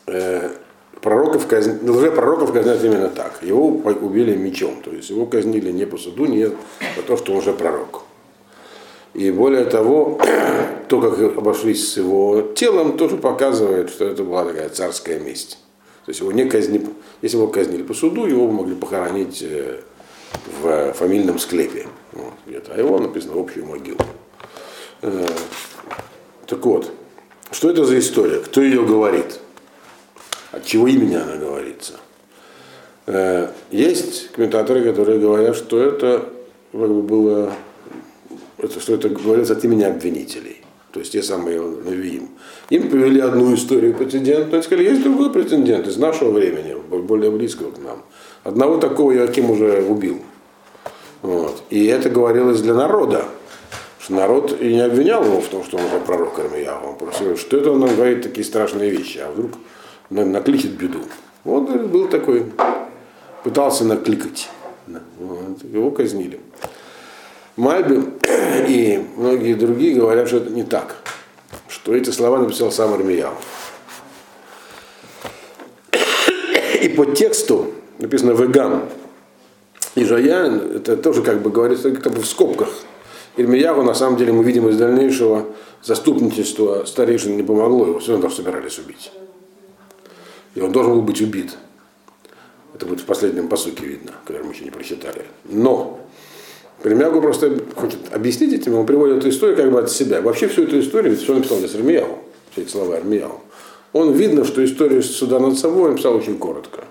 э, 0.08 0.50
пророков 1.02 1.48
казн... 1.48 1.78
пророков 2.16 2.54
казнят 2.54 2.84
именно 2.84 3.10
так. 3.10 3.40
Его 3.42 3.68
убили 3.68 4.36
мечом. 4.36 4.82
То 4.82 4.92
есть 4.92 5.10
его 5.10 5.26
казнили 5.26 5.72
не 5.72 5.86
по 5.86 5.98
суду, 5.98 6.26
не 6.26 6.46
за 6.46 7.04
то, 7.06 7.18
что 7.18 7.34
он 7.34 7.40
уже 7.40 7.54
пророк. 7.54 8.04
И 9.14 9.32
более 9.32 9.66
того, 9.66 10.20
то, 10.88 11.02
как 11.02 11.38
обошлись 11.38 11.92
с 11.92 11.98
его 11.98 12.42
телом, 12.56 12.98
тоже 12.98 13.18
показывает, 13.18 13.90
что 13.90 14.06
это 14.06 14.24
была 14.24 14.46
такая 14.46 14.70
царская 14.70 15.20
месть. 15.20 15.58
То 16.06 16.12
есть 16.12 16.22
его 16.22 16.32
не 16.32 16.46
казнили, 16.46 16.88
если 17.22 17.38
его 17.38 17.48
казнили 17.48 17.84
по 17.84 17.94
суду, 17.94 18.26
его 18.26 18.50
могли 18.50 18.76
похоронить 18.76 19.44
э, 19.44 19.82
в 20.62 20.94
фамильном 20.94 21.40
склепе. 21.40 21.88
Вот, 22.14 22.34
где-то. 22.46 22.74
А 22.74 22.78
его 22.78 23.00
написано 23.00 23.40
общую 23.40 23.66
могилу. 23.66 24.00
Э, 25.02 25.26
так 26.46 26.66
вот, 26.66 26.92
что 27.52 27.70
это 27.70 27.86
за 27.86 28.00
история? 28.00 28.40
Кто 28.40 28.62
ее 28.62 28.86
говорит? 28.86 29.40
От 30.52 30.66
чего 30.66 30.88
имени 30.88 31.16
она 31.16 31.36
говорится? 31.36 32.00
Э, 33.06 33.50
есть 33.72 34.32
комментаторы, 34.32 34.84
которые 34.84 35.20
говорят, 35.20 35.56
что 35.56 35.82
это 35.82 36.30
как 36.72 36.90
бы 36.90 37.02
было, 37.02 37.54
что 38.80 38.94
это 38.94 39.10
говорится 39.10 39.54
от 39.54 39.64
имени 39.64 39.84
обвинителей. 39.84 40.62
То 40.92 41.00
есть 41.00 41.12
те 41.12 41.22
самые 41.22 41.62
Навиим. 41.62 42.30
Им 42.70 42.90
привели 42.90 43.20
одну 43.20 43.54
историю 43.54 43.94
прецедент, 43.94 44.52
но 44.52 44.62
сказали, 44.62 44.88
есть 44.88 45.04
другой 45.04 45.32
прецедент 45.32 45.88
из 45.88 45.98
нашего 45.98 46.32
времени, 46.32 46.76
более 47.02 47.30
близкого 47.30 47.72
к 47.72 47.78
нам. 47.78 48.04
Одного 48.50 48.78
такого 48.78 49.16
Иоаким 49.16 49.52
уже 49.52 49.84
убил. 49.88 50.22
Вот. 51.22 51.62
И 51.70 51.86
это 51.86 52.10
говорилось 52.10 52.62
для 52.62 52.74
народа. 52.74 53.26
Что 54.00 54.14
народ 54.14 54.60
и 54.60 54.74
не 54.74 54.80
обвинял 54.80 55.24
его 55.24 55.40
в 55.40 55.48
том, 55.50 55.64
что 55.64 55.78
он 55.78 55.86
уже 55.86 56.00
пророк 56.00 56.40
Армияу. 56.40 56.90
Он 56.90 56.96
просто 56.96 57.26
говорит, 57.26 57.40
что 57.40 57.58
это 57.58 57.72
он 57.72 57.82
нам 57.82 57.96
говорит 57.96 58.24
такие 58.24 58.44
страшные 58.44 58.90
вещи, 58.90 59.20
а 59.20 59.30
вдруг 59.30 59.52
накличет 60.10 60.72
беду. 60.72 60.98
Вот 61.44 61.70
был 61.70 62.08
такой, 62.08 62.52
пытался 63.44 63.86
накликать. 63.86 64.50
Вот. 65.20 65.64
Его 65.72 65.92
казнили. 65.92 66.40
Мальби 67.56 68.04
и 68.68 69.06
многие 69.16 69.54
другие 69.54 69.94
говорят, 69.94 70.28
что 70.28 70.38
это 70.38 70.50
не 70.50 70.64
так. 70.64 70.96
Что 71.68 71.94
эти 71.94 72.10
слова 72.10 72.40
написал 72.40 72.72
сам 72.72 72.96
Армияу. 72.96 73.36
И 76.82 76.90
по 76.90 77.06
тексту 77.06 77.76
написано 78.00 78.32
«Вегам». 78.32 78.84
И 79.96 80.04
Жаян, 80.04 80.78
это 80.78 80.98
тоже 80.98 81.22
как 81.22 81.42
бы 81.42 81.50
говорится 81.50 81.92
как 81.92 82.14
бы 82.14 82.22
в 82.22 82.26
скобках. 82.26 82.70
Ирмиягу, 83.38 83.84
на 83.84 83.94
самом 83.94 84.18
деле, 84.18 84.34
мы 84.34 84.44
видим 84.44 84.68
из 84.68 84.78
дальнейшего 84.78 85.46
заступничества 85.82 86.84
старейшин 86.86 87.38
не 87.38 87.44
помогло, 87.44 87.88
его 87.88 88.00
все 88.00 88.14
равно 88.14 88.30
собирались 88.30 88.78
убить. 88.80 89.12
И 90.56 90.62
он 90.62 90.72
должен 90.72 90.94
был 90.94 91.02
быть 91.02 91.22
убит. 91.22 91.58
Это 92.74 92.86
будет 92.86 93.02
в 93.02 93.06
последнем 93.06 93.48
посуке 93.48 93.86
видно, 93.86 94.12
который 94.26 94.44
мы 94.44 94.54
еще 94.54 94.64
не 94.64 94.72
прочитали. 94.72 95.26
Но 95.46 96.00
Ирмиягу 96.84 97.22
просто 97.22 97.60
хочет 97.76 98.14
объяснить 98.14 98.54
этим, 98.54 98.76
он 98.76 98.86
приводит 98.86 99.18
эту 99.18 99.30
историю 99.30 99.58
как 99.58 99.72
бы 99.72 99.80
от 99.80 99.92
себя. 99.92 100.22
Вообще 100.22 100.48
всю 100.48 100.64
эту 100.64 100.80
историю, 100.80 101.12
ведь 101.12 101.22
все 101.22 101.34
написал 101.34 101.58
здесь 101.58 101.76
Ирмиягу, 101.76 102.20
все 102.52 102.62
эти 102.62 102.70
слова 102.70 102.98
Ирмиягу. 102.98 103.42
Он 103.94 104.14
видно, 104.14 104.46
что 104.46 104.64
историю 104.64 105.02
суда 105.02 105.40
над 105.40 105.58
собой 105.58 105.90
он 105.90 105.96
писал 105.96 106.16
очень 106.16 106.38
коротко. 106.38 106.84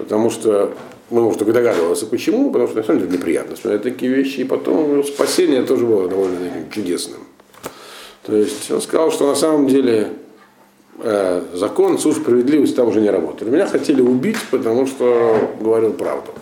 Потому 0.00 0.30
что, 0.30 0.74
ну, 1.10 1.22
может, 1.22 1.38
только 1.38 1.52
догадывался, 1.52 2.06
почему, 2.06 2.50
потому 2.50 2.68
что 2.68 2.78
на 2.78 2.84
самом 2.84 3.00
деле 3.00 3.12
неприятно 3.12 3.56
смотреть 3.56 3.82
такие 3.82 4.12
вещи, 4.12 4.40
и 4.40 4.44
потом 4.44 5.04
спасение 5.04 5.62
тоже 5.62 5.86
было 5.86 6.08
довольно 6.08 6.36
таким 6.38 6.70
чудесным. 6.70 7.20
То 8.24 8.36
есть 8.36 8.70
он 8.70 8.80
сказал, 8.80 9.10
что 9.10 9.26
на 9.26 9.34
самом 9.34 9.66
деле 9.66 10.08
э, 10.98 11.42
закон, 11.54 11.98
суд, 11.98 12.16
справедливость 12.16 12.76
там 12.76 12.88
уже 12.88 13.00
не 13.00 13.10
работает. 13.10 13.50
Меня 13.50 13.66
хотели 13.66 14.00
убить, 14.00 14.38
потому 14.50 14.86
что 14.86 15.50
говорил 15.60 15.92
правду. 15.92 16.32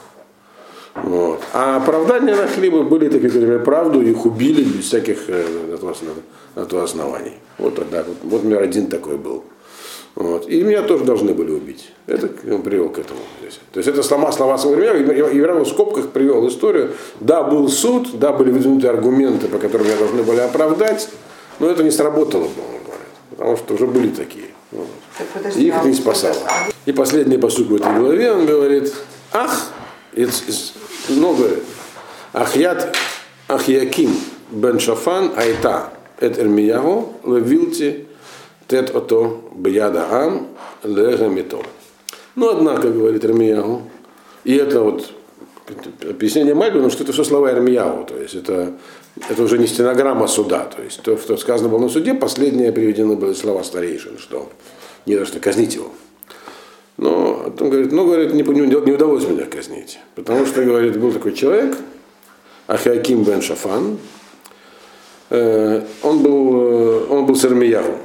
Вот. 0.95 1.41
А 1.53 1.77
оправдания 1.77 2.35
нашли 2.35 2.71
бы, 2.71 2.83
были 2.83 3.09
такие, 3.09 3.31
которые 3.31 3.61
правду, 3.61 4.03
их 4.03 4.27
убили 4.27 4.62
без 4.62 4.87
всяких 4.87 5.29
э, 5.29 5.77
то 6.69 6.83
оснований. 6.83 7.35
Вот 7.59 7.77
тогда, 7.77 8.03
вот, 8.03 8.17
вот, 8.23 8.43
например, 8.43 8.62
один 8.62 8.88
такой 8.88 9.17
был. 9.17 9.45
Вот. 10.15 10.49
И 10.49 10.62
меня 10.62 10.83
тоже 10.83 11.05
должны 11.05 11.33
были 11.33 11.53
убить. 11.53 11.93
Это 12.07 12.29
он 12.53 12.62
привел 12.62 12.88
к 12.88 12.99
этому 12.99 13.21
здесь. 13.41 13.61
То 13.73 13.79
есть 13.79 13.88
это 13.88 14.03
слова, 14.03 14.33
слова 14.33 14.57
Ирмияу. 14.57 15.29
Ирмияу 15.29 15.65
в 15.65 15.69
скобках 15.69 16.09
привел 16.11 16.47
историю. 16.49 16.93
Да, 17.21 17.43
был 17.45 17.69
суд, 17.69 18.19
да, 18.19 18.33
были 18.33 18.50
выдвинуты 18.50 18.88
аргументы, 18.88 19.47
по 19.49 19.59
которым 19.59 19.87
меня 19.87 19.97
должны 19.97 20.23
были 20.23 20.41
оправдать, 20.41 21.09
но 21.61 21.71
это 21.71 21.83
не 21.85 21.91
сработало, 21.91 22.45
он 22.45 22.50
говорит. 22.85 23.09
Потому 23.31 23.57
что 23.57 23.75
уже 23.75 23.87
были 23.87 24.09
такие. 24.09 24.47
Вот. 24.73 24.87
Их 25.57 25.75
а 25.75 25.85
не 25.85 25.91
вот 25.93 25.97
спасало. 25.97 26.33
это- 26.33 26.47
а 26.49 26.69
И 26.87 26.93
последний 26.93 27.38
посуд 27.38 27.69
в 27.69 27.75
этой 27.77 27.93
главе, 27.99 28.33
он 28.33 28.47
говорит, 28.47 28.93
ах, 29.33 29.71
it's- 30.15 30.73
ну, 31.09 31.37
ахят, 32.33 32.97
ахьяким 33.47 34.11
бен 34.50 34.79
шафан 34.81 35.33
айта, 35.37 35.93
эт 36.21 36.38
эрмиягу, 36.38 37.15
левилти, 37.25 38.08
тет 38.68 38.94
ото 38.94 39.50
бияда 39.54 40.06
ам, 40.10 40.48
легамито. 40.84 41.58
Ну, 42.37 42.50
однако, 42.50 42.90
говорит 42.90 43.25
Эрмиягу, 43.25 43.82
и 44.44 44.54
это 44.54 44.82
вот 44.82 45.10
объяснение 46.08 46.54
Мальбина, 46.54 46.90
что 46.90 47.02
это 47.02 47.12
все 47.12 47.25
слова 47.25 47.50
Эрмиягу, 47.50 48.04
то 48.04 48.16
есть 48.16 48.34
это, 48.34 48.75
это 49.28 49.42
уже 49.42 49.58
не 49.58 49.66
стенограмма 49.66 50.28
суда, 50.28 50.60
то 50.64 50.82
есть 50.82 51.02
то, 51.02 51.16
что 51.16 51.37
сказано 51.37 51.68
было 51.68 51.80
на 51.80 51.88
суде, 51.88 52.14
последнее 52.14 52.70
приведено 52.70 53.16
были 53.16 53.32
слова 53.32 53.64
старейшин, 53.64 54.18
что 54.18 54.48
не 55.06 55.16
за 55.16 55.25
что 55.25 55.40
казнить 55.40 55.75
его. 55.75 55.90
Но 56.98 57.52
он 57.58 57.70
говорит, 57.70 57.92
ну, 57.92 58.04
говорит, 58.04 58.34
не, 58.34 58.42
не, 58.42 58.92
удалось 58.92 59.26
меня 59.26 59.44
казнить. 59.44 60.00
Потому 60.16 60.46
что, 60.46 60.64
говорит, 60.64 60.98
был 60.98 61.12
такой 61.12 61.32
человек, 61.32 61.76
Ахиаким 62.66 63.22
бен 63.22 63.40
Шафан, 63.40 63.98
он 65.30 66.18
был, 66.22 67.12
он 67.12 67.26
был 67.26 67.37
с 67.37 67.44
Ирмиягу 67.44 67.98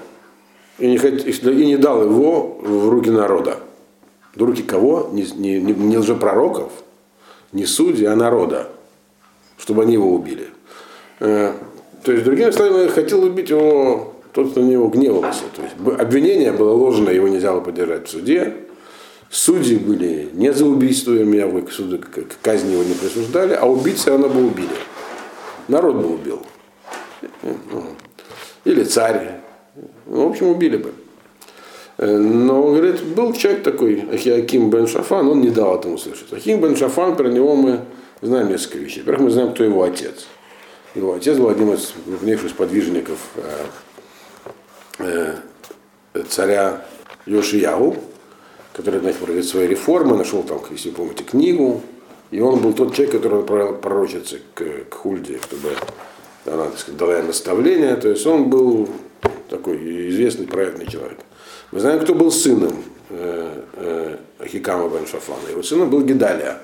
и 0.84 0.88
не, 0.88 0.98
хот- 0.98 1.24
и 1.25 1.66
не 1.66 1.78
дал 1.78 2.04
его 2.04 2.58
в 2.62 2.90
руки 2.90 3.10
народа. 3.10 3.60
В 4.36 4.44
руки 4.44 4.63
кого? 4.63 5.10
Не, 5.13 5.24
не, 5.38 5.62
не, 5.62 5.72
не 5.74 5.98
лжепророков, 5.98 6.74
не 7.54 7.66
судей, 7.66 8.08
а 8.08 8.18
народа, 8.18 8.68
чтобы 9.58 9.84
они 9.84 9.94
его 9.94 10.13
убили. 10.13 10.50
Э, 11.22 11.54
То 12.04 12.12
есть, 12.12 12.25
другими 12.25 12.52
словами, 12.52 12.90
хотел 12.90 13.24
убить 13.24 13.50
его 13.50 14.13
тот, 14.34 14.52
кто 14.52 14.60
на 14.60 14.66
него 14.66 14.88
гневался. 14.90 15.44
То 15.56 15.62
есть, 15.62 16.02
обвинение 16.02 16.52
было 16.52 16.74
ложное, 16.74 17.13
его 17.13 17.30
нельзя 17.30 17.54
было 17.54 17.62
поддержать 17.62 18.10
в 18.10 18.12
суде. 18.12 18.54
Судьи 19.30 19.78
были 19.78 20.32
не 20.34 20.52
за 20.52 20.66
убийство 20.66 21.12
меня 21.12 21.48
к 21.62 21.72
суду, 21.72 21.98
к 21.98 22.42
казни 22.42 22.74
его 22.74 22.84
не 22.84 22.94
присуждали, 22.94 23.54
а 23.54 23.74
все 23.96 24.12
равно 24.12 24.28
бы 24.28 24.46
убили. 24.46 24.68
Народ 25.70 25.96
бы 25.96 26.13
убил. 26.13 26.42
Ну, 27.42 27.86
Или 28.66 28.84
царь. 28.84 29.40
Ну, 30.13 30.27
в 30.27 30.29
общем, 30.29 30.50
убили 30.50 30.77
бы. 30.77 30.93
Э, 31.98 32.17
Но, 32.17 32.67
говорит, 32.67 33.03
был 33.03 33.34
человек 33.34 33.63
такой, 33.63 34.08
Ахиаким 34.12 34.70
бен 34.70 34.86
Шафан, 34.86 35.27
он 35.27 35.41
не 35.41 35.50
дал 35.50 35.75
этому 35.75 35.98
слышать. 35.98 36.32
Ахим 36.32 36.62
бен 36.62 36.75
Шафан, 36.75 37.15
про 37.15 37.29
него 37.29 37.55
мы 37.55 37.79
знаем 38.22 38.50
несколько 38.50 38.77
вещей. 38.77 39.00
Во-первых, 39.00 39.25
мы 39.25 39.32
знаем, 39.32 39.53
кто 39.53 39.63
его 39.63 39.82
отец. 39.82 40.27
Его 40.93 41.13
отец 41.13 41.36
был 41.38 41.50
один 41.50 41.74
из 41.74 41.93
крупнейших 42.05 42.51
сподвижников 42.51 43.17
э, 45.00 45.34
э, 46.13 46.24
царя 46.29 46.86
Йошиягу, 47.25 47.96
который 48.74 49.00
значит, 49.00 49.17
проводит 49.20 49.48
свои 49.48 49.65
реформы, 49.65 50.15
нашел 50.15 50.43
там, 50.43 50.60
если 50.70 50.89
вы 50.89 50.96
помните, 50.96 51.24
книгу. 51.24 51.82
И 52.29 52.39
он 52.39 52.60
был 52.60 52.74
тот 52.74 52.93
человек, 52.93 53.15
который 53.15 53.39
отправил 53.39 53.77
пророчице 53.77 54.41
к, 54.53 54.63
к 54.91 54.93
Хульде, 54.93 55.39
чтобы 55.41 55.70
она 56.46 56.65
так 56.65 56.77
сказать, 56.77 57.00
дала 57.00 57.17
ей 57.17 57.24
наставление. 57.24 57.96
То 57.96 58.10
есть 58.10 58.27
он 58.27 58.51
был 58.51 58.88
такой 59.50 60.10
известный, 60.10 60.48
праведный 60.48 60.88
человек. 60.88 61.20
Мы 61.72 61.80
знаем, 61.80 62.00
кто 62.00 62.14
был 62.14 62.32
сыном 62.32 62.84
э, 63.10 63.62
э, 63.74 64.18
Ахикама 64.40 64.90
бен 64.90 65.08
Шафана. 65.08 65.50
Его 65.50 65.64
сыном 65.64 65.90
был 65.90 66.02
Гедалия, 66.02 66.60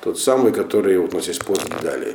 тот 0.00 0.18
самый, 0.18 0.52
который, 0.52 0.98
вот 0.98 1.12
у 1.12 1.16
нас 1.16 1.28
есть 1.28 1.44
пост 1.44 1.64
Гедалии, 1.66 2.14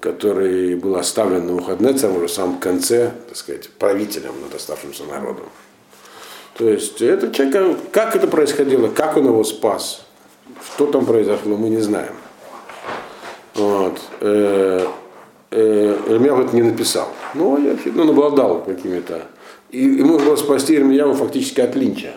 который 0.00 0.76
был 0.76 0.96
оставлен 0.96 1.46
на 1.46 1.52
Мухаднецам 1.54 2.16
уже 2.16 2.26
в 2.26 2.32
самом 2.32 2.58
конце, 2.58 3.12
так 3.28 3.36
сказать, 3.36 3.70
правителем 3.70 4.40
над 4.42 4.54
оставшимся 4.54 5.04
народом. 5.04 5.46
То 6.56 6.68
есть 6.68 7.02
этот 7.02 7.34
человек, 7.34 7.78
как 7.92 8.16
это 8.16 8.26
происходило, 8.28 8.88
как 8.88 9.16
он 9.16 9.26
его 9.26 9.44
спас, 9.44 10.06
что 10.74 10.86
там 10.86 11.04
произошло, 11.04 11.56
мы 11.56 11.68
не 11.68 11.80
знаем. 11.80 12.14
Вот. 13.54 14.00
Э, 14.20 14.86
э, 15.50 15.98
это 16.08 16.56
не 16.56 16.62
написал. 16.62 17.08
Но 17.36 17.58
я 17.58 17.76
ну, 17.86 18.02
он 18.02 18.10
обладал 18.10 18.64
какими-то. 18.64 19.26
И 19.70 19.82
ему 19.82 20.18
было 20.18 20.36
спасти 20.36 20.76
Ирмияу 20.76 21.14
фактически 21.14 21.60
от 21.60 21.74
линча. 21.76 22.12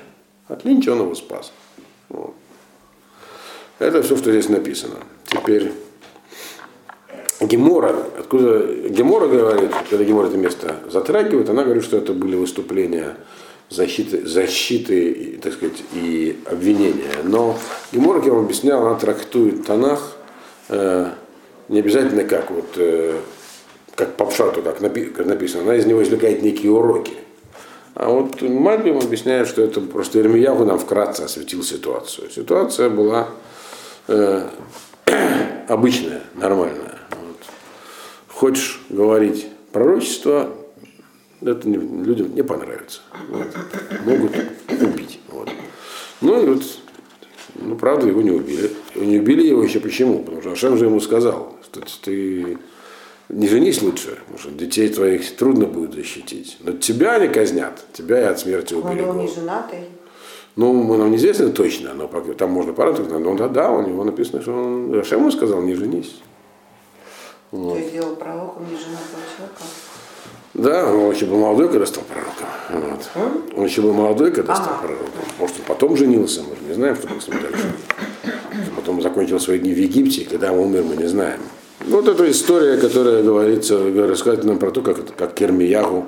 От 0.48 0.66
линча 0.66 0.92
он 0.92 1.02
его 1.02 1.16
спас. 1.16 1.52
Вот. 2.10 2.34
Это 3.80 4.02
все, 4.02 4.18
что 4.18 4.32
здесь 4.32 4.50
написано. 4.50 4.96
Теперь 5.26 5.72
Гемора, 7.40 7.96
откуда 8.18 8.66
Гемора 8.90 9.28
говорит, 9.28 9.72
когда 9.90 10.04
Гемора 10.04 10.28
это 10.28 10.38
место 10.38 10.76
затрагивает, 10.92 11.50
она 11.50 11.64
говорит, 11.64 11.84
что 11.84 11.98
это 11.98 12.14
были 12.14 12.36
выступления 12.36 13.16
защиты, 13.70 14.26
защиты 14.28 15.40
так 15.42 15.54
сказать, 15.54 15.82
и 15.94 16.40
обвинения. 16.46 17.24
Но 17.24 17.58
Гемора, 17.92 18.22
я 18.26 18.34
вам 18.34 18.46
объяснял, 18.46 18.86
она 18.86 18.96
трактует 19.00 19.66
Танах 19.66 20.18
э, 20.68 21.12
не 21.70 21.80
обязательно 21.80 22.26
как 22.26 22.52
вот 22.52 22.74
э, 22.76 23.18
как 24.00 24.16
по 24.16 24.26
пшату, 24.26 24.62
как, 24.62 24.80
напи- 24.80 25.12
как 25.12 25.26
написано, 25.26 25.64
она 25.64 25.76
из 25.76 25.86
него 25.86 26.02
извлекает 26.02 26.42
некие 26.42 26.72
уроки. 26.72 27.14
А 27.96 28.08
вот 28.08 28.42
Мальбим 28.42 28.98
объясняет, 28.98 29.46
что 29.50 29.62
это 29.62 29.82
просто 29.82 30.20
Ирмиягу 30.22 30.64
нам 30.64 30.80
вкратце 30.80 31.24
осветил 31.24 31.64
ситуацию. 31.64 32.30
Ситуация 32.32 32.90
была 32.90 33.28
э, 34.08 34.48
обычная, 35.68 36.22
нормальная. 36.36 36.98
Вот. 37.12 37.38
Хочешь 38.30 38.82
говорить 38.90 39.48
пророчество, 39.74 40.50
это 41.42 41.68
не- 41.68 41.76
людям 42.06 42.34
не 42.34 42.42
понравится. 42.42 43.02
Вот. 43.28 43.48
Могут 44.06 44.32
убить. 44.82 45.20
Вот. 45.28 45.50
Ну 46.22 46.42
и 46.42 46.46
вот, 46.46 46.64
ну 47.56 47.76
правда, 47.76 48.08
его 48.08 48.22
не 48.22 48.32
убили. 48.32 48.72
Не 48.96 49.20
убили 49.20 49.46
его 49.46 49.62
еще 49.62 49.82
почему? 49.82 50.20
Потому 50.24 50.42
что 50.42 50.52
Ашем 50.54 50.78
же 50.78 50.86
ему 50.86 51.02
сказал, 51.02 51.58
что 51.64 51.82
ты 52.02 52.58
не 53.30 53.48
женись 53.48 53.82
лучше, 53.82 54.18
потому 54.26 54.40
что 54.40 54.52
детей 54.52 54.90
твоих 54.90 55.36
трудно 55.36 55.66
будет 55.66 55.94
защитить. 55.94 56.58
Но 56.62 56.74
тебя 56.74 57.14
они 57.16 57.28
казнят, 57.28 57.84
тебя 57.94 58.20
и 58.22 58.24
от 58.26 58.40
смерти 58.40 58.74
Он 58.74 58.82
был 58.82 58.90
не 58.94 59.02
уберегут. 59.02 59.36
женатый. 59.36 59.80
Ну, 60.56 60.98
нам 60.98 61.12
неизвестно 61.12 61.50
точно, 61.52 61.94
но 61.94 62.08
там 62.08 62.50
можно 62.52 62.74
порадовать, 62.74 63.12
но 63.12 63.36
да, 63.36 63.48
да, 63.48 63.72
у 63.72 63.82
него 63.88 64.04
написано, 64.04 64.42
что 64.42 64.52
он 64.52 65.00
Ашем 65.00 65.20
ему 65.20 65.32
сказал, 65.32 65.62
не 65.62 65.76
женись. 65.76 66.16
То 67.52 67.76
есть 67.78 67.90
сделал 67.92 68.16
пророком 68.16 68.64
неженатого 68.66 69.22
человека. 69.38 69.64
Да, 70.56 70.92
он 70.92 71.14
еще 71.14 71.26
был 71.28 71.38
молодой, 71.40 71.70
когда 71.70 71.86
стал 71.86 72.04
пророком. 72.04 72.48
Вот. 72.72 73.58
Он 73.58 73.66
еще 73.66 73.82
был 73.82 73.94
молодой, 73.94 74.32
когда 74.32 74.56
стал 74.56 74.74
Ага. 74.74 74.88
пророком. 74.88 75.08
Может, 75.40 75.56
он 75.60 75.66
потом 75.68 75.96
женился, 75.96 76.42
мы 76.42 76.56
же 76.56 76.62
не 76.68 76.74
знаем, 76.74 76.96
что 76.96 77.08
было 77.08 77.20
с 77.20 77.28
ним 77.28 77.42
дальше. 77.42 77.72
Потом 78.76 79.02
закончил 79.02 79.40
свои 79.40 79.60
дни 79.60 79.74
в 79.74 79.78
Египте, 79.78 80.26
когда 80.26 80.52
он 80.52 80.60
умер, 80.60 80.84
мы 80.84 80.98
не 80.98 81.08
знаем. 81.08 81.40
Вот 81.90 82.08
эта 82.08 82.30
история, 82.30 82.78
которая 82.78 83.24
говорится, 83.24 83.78
рассказывает 84.08 84.44
нам 84.44 84.60
про 84.60 84.70
то, 84.70 84.82
как, 84.84 85.16
как 85.16 85.34
к 85.34 85.38
Кермиягу 85.38 86.06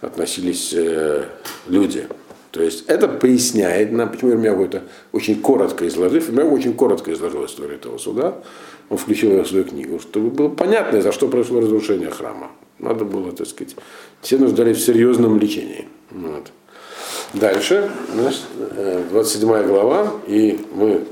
относились 0.00 0.72
э, 0.74 1.26
люди. 1.68 2.08
То 2.50 2.60
есть 2.60 2.84
это 2.88 3.06
поясняет 3.06 3.92
нам, 3.92 4.10
почему 4.10 4.32
Ирмиягу 4.32 4.64
это 4.64 4.82
очень 5.12 5.40
коротко 5.40 5.86
изложив, 5.86 6.28
Ирмиягу 6.28 6.56
очень 6.56 6.74
коротко 6.74 7.12
изложил 7.12 7.44
историю 7.44 7.76
этого 7.76 7.98
суда, 7.98 8.38
он 8.88 8.98
включил 8.98 9.30
ее 9.30 9.44
в 9.44 9.48
свою 9.48 9.64
книгу, 9.64 10.00
чтобы 10.00 10.30
было 10.30 10.48
понятно, 10.48 11.00
за 11.00 11.12
что 11.12 11.28
произошло 11.28 11.60
разрушение 11.60 12.10
храма. 12.10 12.50
Надо 12.80 13.04
было, 13.04 13.30
так 13.30 13.46
сказать, 13.46 13.76
все 14.22 14.38
нуждались 14.38 14.78
в 14.78 14.84
серьезном 14.84 15.38
лечении. 15.38 15.86
Вот. 16.10 16.50
Дальше, 17.32 17.90
значит, 18.12 18.42
э, 18.58 19.04
27 19.10 19.66
глава, 19.66 20.12
и 20.26 20.58
мы 20.74 21.04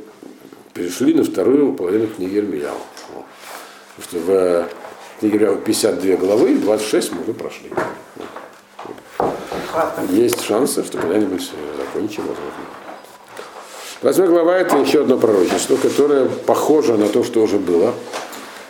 перешли 0.72 1.14
на 1.14 1.22
вторую 1.22 1.74
половину 1.74 2.08
книги 2.08 2.38
Ирмияу. 2.38 2.76
Что 4.02 4.18
в 4.18 4.68
книге 5.20 5.36
Ирмияу 5.36 5.56
52 5.56 6.16
главы, 6.16 6.56
26 6.56 7.12
мы 7.12 7.22
уже 7.22 7.34
прошли. 7.34 7.70
Есть 10.10 10.42
шансы, 10.42 10.84
что 10.84 10.98
когда-нибудь 10.98 11.50
э, 11.52 11.76
закончим, 11.78 12.22
возможно. 12.22 12.52
Восьмая 14.02 14.28
глава– 14.28 14.56
это 14.58 14.76
еще 14.76 15.02
одно 15.02 15.16
пророчество, 15.16 15.76
которое 15.76 16.26
похоже 16.26 16.96
на 16.96 17.08
то, 17.08 17.24
что 17.24 17.42
уже 17.42 17.58
было. 17.58 17.94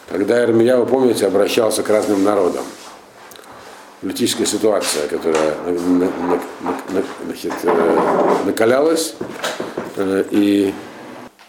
Когда 0.09 0.43
Ирмия, 0.43 0.77
вы 0.77 0.87
помните, 0.87 1.27
обращался 1.27 1.83
к 1.83 1.91
разным 1.91 2.23
народам. 2.23 2.65
Политическая 4.01 4.47
ситуация, 4.47 5.09
которая 5.09 5.55
э, 5.67 5.79
накалялась 8.45 9.15
э, 9.97 10.25
и, 10.31 10.75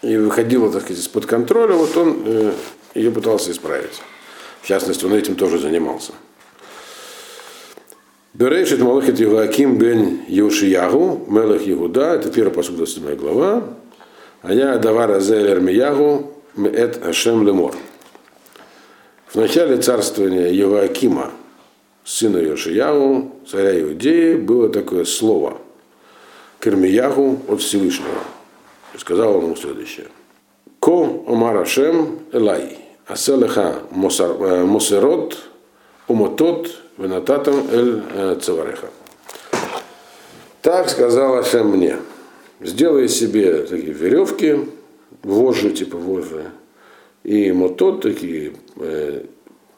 и 0.02 0.16
выходила, 0.16 0.70
так 0.72 0.82
сказать, 0.82 1.02
из-под 1.02 1.26
контроля, 1.26 1.74
вот 1.74 1.96
он 1.96 2.52
ее 2.96 3.10
пытался 3.10 3.50
исправить. 3.52 4.02
В 4.62 4.66
частности, 4.66 5.04
он 5.04 5.14
этим 5.14 5.36
тоже 5.36 5.58
занимался. 5.58 6.12
Берешит 8.34 8.80
Малахит 8.80 9.18
Югаким 9.18 9.78
бен 9.78 10.20
Йошиягу, 10.28 11.24
Мелах 11.28 11.62
Ягуда, 11.62 12.14
это 12.14 12.30
первый 12.30 12.52
посуд 12.52 12.76
27 12.76 13.14
глава. 13.16 13.64
А 14.42 14.52
я 14.52 14.76
Давара 14.76 15.20
Зелер 15.20 15.60
Миягу, 15.60 16.32
Меэт 16.54 17.02
Ашем 17.06 17.46
Лемор. 17.46 17.74
В 19.28 19.36
начале 19.36 19.78
царствования 19.78 20.50
Йоакима, 20.50 21.32
сына 22.04 22.38
Йошиягу, 22.38 23.32
царя 23.50 23.80
Иудеи, 23.80 24.34
было 24.34 24.68
такое 24.68 25.04
слово 25.04 25.58
Кермиягу 26.60 27.40
от 27.48 27.60
Всевышнего. 27.60 28.20
И 28.94 28.98
сказал 28.98 29.36
он 29.36 29.44
ему 29.44 29.56
следующее. 29.56 30.08
Ко 30.80 31.22
Омар 31.26 31.56
Ашем 31.56 32.20
Элай, 32.32 32.78
Аселеха 33.06 33.82
Мосерот, 33.90 35.38
Умотот, 36.08 36.70
Венататам 36.98 37.66
эль 37.70 38.02
цавареха. 38.40 38.88
Так 40.62 40.88
сказал 40.88 41.38
Ашем 41.38 41.68
мне. 41.68 41.98
Сделай 42.60 43.08
себе 43.08 43.62
такие 43.62 43.92
веревки, 43.92 44.68
вожжи, 45.22 45.70
типа 45.70 45.98
вожжи, 45.98 46.50
и 47.22 47.52
мотот, 47.52 48.00
такие 48.00 48.54
э, 48.76 49.24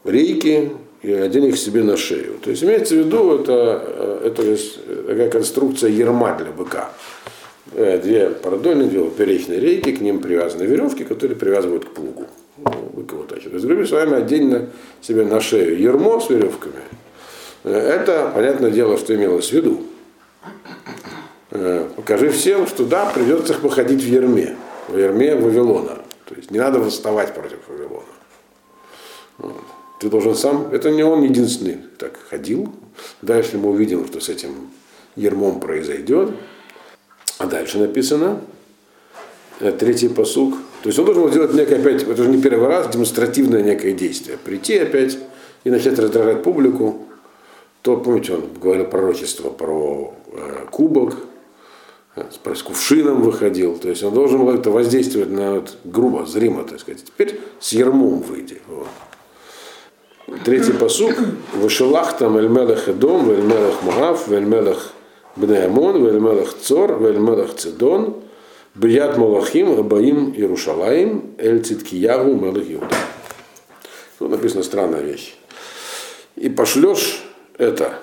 рейки, 0.04 0.70
и 1.02 1.12
одень 1.12 1.46
их 1.46 1.58
себе 1.58 1.82
на 1.82 1.96
шею. 1.96 2.38
То 2.42 2.50
есть 2.50 2.62
имеется 2.62 2.94
в 2.94 2.98
виду, 2.98 3.34
это, 3.34 4.20
это 4.24 4.56
такая 5.06 5.28
конструкция 5.28 5.90
ерма 5.90 6.36
для 6.36 6.52
быка. 6.52 6.92
Две 7.72 8.30
продольные, 8.30 8.88
две 8.88 9.04
поперечные 9.04 9.60
рейки, 9.60 9.92
к 9.92 10.00
ним 10.00 10.20
привязаны 10.20 10.62
веревки, 10.62 11.04
которые 11.04 11.36
привязывают 11.36 11.84
к 11.84 11.90
плугу. 11.90 12.26
Бык 12.98 13.12
его 13.12 13.22
тащит. 13.22 13.50
То 13.50 13.54
есть, 13.54 13.64
грубо 13.64 13.86
с 13.86 13.92
вами 13.92 14.16
одень 14.16 14.48
на 14.48 14.66
себе 15.00 15.24
на 15.24 15.40
шею 15.40 15.78
ермо 15.78 16.20
с 16.20 16.30
веревками, 16.30 16.82
это, 17.62 18.32
понятное 18.34 18.72
дело, 18.72 18.98
что 18.98 19.14
имелось 19.14 19.50
в 19.50 19.52
виду. 19.52 19.84
Э, 21.52 21.88
покажи 21.94 22.30
всем, 22.30 22.66
что 22.66 22.84
да, 22.84 23.06
придется 23.06 23.54
походить 23.54 24.02
в 24.02 24.06
Ерме, 24.06 24.56
в 24.88 24.98
Ерме 24.98 25.36
Вавилона. 25.36 25.98
То 26.24 26.34
есть 26.34 26.50
не 26.50 26.58
надо 26.58 26.80
восставать 26.80 27.34
против 27.34 27.58
Вавилона. 27.68 28.02
Ты 30.00 30.08
должен 30.08 30.34
сам, 30.34 30.68
это 30.72 30.90
не 30.90 31.04
он 31.04 31.22
единственный 31.22 31.78
так 31.98 32.18
ходил. 32.28 32.72
Дальше 33.22 33.58
мы 33.58 33.70
увидим, 33.70 34.06
что 34.08 34.18
с 34.20 34.28
этим 34.28 34.70
ермом 35.14 35.60
произойдет. 35.60 36.30
А 37.38 37.46
дальше 37.46 37.78
написано, 37.78 38.40
э, 39.60 39.70
третий 39.70 40.08
посук. 40.08 40.54
То 40.82 40.88
есть 40.88 40.98
он 40.98 41.04
должен 41.06 41.24
был 41.24 41.30
сделать 41.30 41.54
некое 41.54 41.80
опять, 41.80 42.02
это 42.02 42.22
уже 42.22 42.30
не 42.30 42.40
первый 42.40 42.68
раз, 42.68 42.88
демонстративное 42.88 43.62
некое 43.62 43.92
действие. 43.92 44.38
Прийти 44.38 44.78
опять 44.78 45.18
и 45.64 45.70
начать 45.70 45.98
раздражать 45.98 46.42
публику, 46.42 47.06
то, 47.82 47.96
помните, 47.96 48.34
он 48.34 48.44
говорил 48.60 48.84
пророчество 48.86 49.50
про 49.50 50.14
э, 50.32 50.66
кубок, 50.70 51.16
э, 52.16 52.22
с 52.54 52.62
кувшином 52.62 53.22
выходил. 53.22 53.76
То 53.76 53.88
есть 53.88 54.02
он 54.04 54.14
должен 54.14 54.44
был 54.44 54.50
это 54.50 54.70
воздействовать 54.70 55.30
на 55.30 55.54
вот, 55.54 55.76
грубо, 55.84 56.26
зримо, 56.26 56.64
так 56.64 56.80
сказать. 56.80 57.04
Теперь 57.04 57.40
с 57.58 57.72
ермом 57.72 58.20
выйди. 58.20 58.60
Вот. 58.68 58.86
Третий 60.44 60.72
посук. 60.78 61.14
Вышелах 61.54 62.16
там 62.18 62.36
Эльмелех 62.36 62.88
Эдом, 62.88 63.30
Эльмелех 63.30 63.82
Муав, 63.82 64.30
Эльмелех 64.30 64.92
Бнеамон, 65.36 66.06
Эльмелех 66.06 66.54
Цор, 66.60 67.02
Эльмелех 67.02 67.54
Цедон, 67.54 68.16
Бият 68.78 69.18
Малахим, 69.18 69.76
Абаим 69.76 70.32
Иерушалаим, 70.32 71.34
Эль 71.36 71.64
Циткиягу, 71.64 72.34
Мелех 72.34 72.70
Иуда. 72.70 72.96
Тут 74.20 74.30
написана 74.30 74.62
странная 74.62 75.00
вещь. 75.00 75.34
И 76.36 76.48
пошлешь 76.48 77.24
это, 77.56 77.98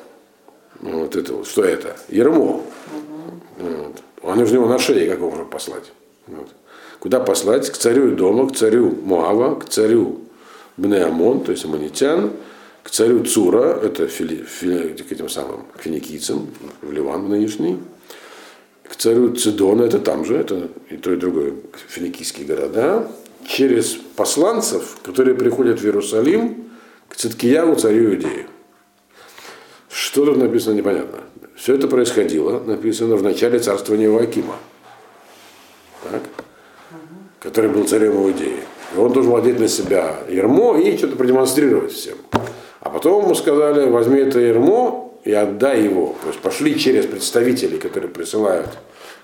вот 0.81 1.15
это 1.15 1.33
вот, 1.33 1.47
что 1.47 1.63
это? 1.63 1.95
Ермо. 2.09 2.61
Вот. 3.57 4.01
Он 4.21 4.37
нужно 4.37 4.55
его 4.55 4.67
на 4.67 4.77
шее, 4.77 5.07
как 5.07 5.19
его 5.19 5.29
можно 5.29 5.45
послать. 5.45 5.93
Вот. 6.27 6.49
Куда 6.99 7.21
послать? 7.21 7.69
К 7.69 7.77
царю 7.77 8.13
дома, 8.13 8.49
к 8.49 8.55
царю 8.57 8.93
Муава, 9.01 9.55
к 9.55 9.69
царю 9.69 10.19
Бнеамон, 10.75 11.45
то 11.45 11.53
есть 11.53 11.63
аммонитян, 11.63 12.33
к 12.83 12.89
царю 12.89 13.23
Цура, 13.23 13.79
это 13.81 14.07
фили, 14.07 14.43
фили, 14.43 14.89
к 14.91 15.09
этим 15.09 15.29
самым 15.29 15.63
финикийцам, 15.79 16.47
в 16.81 16.91
Ливан 16.91 17.29
нынешний, 17.29 17.77
царю 19.05 19.35
Цидона, 19.35 19.83
это 19.83 19.99
там 19.99 20.25
же, 20.25 20.35
это 20.35 20.67
и 20.89 20.97
то, 20.97 21.13
и 21.13 21.15
другое 21.15 21.53
финикийские 21.89 22.47
города, 22.47 23.07
через 23.47 23.97
посланцев, 24.15 24.97
которые 25.03 25.35
приходят 25.35 25.79
в 25.79 25.85
Иерусалим, 25.85 26.71
к 27.07 27.15
Циткиягу, 27.15 27.75
царю 27.75 28.15
Иудеи. 28.15 28.47
Что 29.89 30.25
тут 30.25 30.37
написано, 30.37 30.73
непонятно. 30.73 31.19
Все 31.55 31.75
это 31.75 31.87
происходило, 31.87 32.59
написано 32.59 33.15
в 33.15 33.21
начале 33.21 33.59
царствования 33.59 34.09
Вакима, 34.09 34.55
так, 36.11 36.23
который 37.39 37.69
был 37.69 37.83
царем 37.83 38.13
Иудеи. 38.13 38.57
И 38.95 38.97
он 38.97 39.13
должен 39.13 39.33
владеть 39.33 39.59
на 39.59 39.67
себя 39.67 40.21
ермо 40.27 40.79
и 40.79 40.97
что-то 40.97 41.15
продемонстрировать 41.15 41.91
всем. 41.91 42.17
А 42.79 42.89
потом 42.89 43.25
ему 43.25 43.35
сказали, 43.35 43.87
возьми 43.87 44.21
это 44.21 44.39
ермо 44.39 45.15
и 45.23 45.31
отдай 45.31 45.83
его. 45.83 46.15
То 46.23 46.29
есть 46.29 46.39
пошли 46.39 46.79
через 46.79 47.05
представителей, 47.05 47.77
которые 47.77 48.09
присылают 48.09 48.69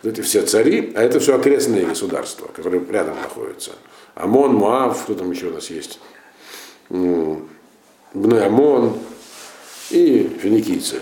эти 0.03 0.21
все 0.21 0.41
цари, 0.43 0.93
а 0.95 1.03
это 1.03 1.19
все 1.19 1.35
окрестные 1.35 1.85
государства, 1.85 2.47
которые 2.47 2.83
рядом 2.89 3.15
находятся. 3.15 3.71
Амон, 4.15 4.55
Муав, 4.55 5.03
кто 5.03 5.13
там 5.13 5.31
еще 5.31 5.47
у 5.47 5.53
нас 5.53 5.69
есть? 5.69 5.99
Бне 6.89 8.39
Амон, 8.41 8.97
и 9.91 10.29
финикийцы. 10.41 10.99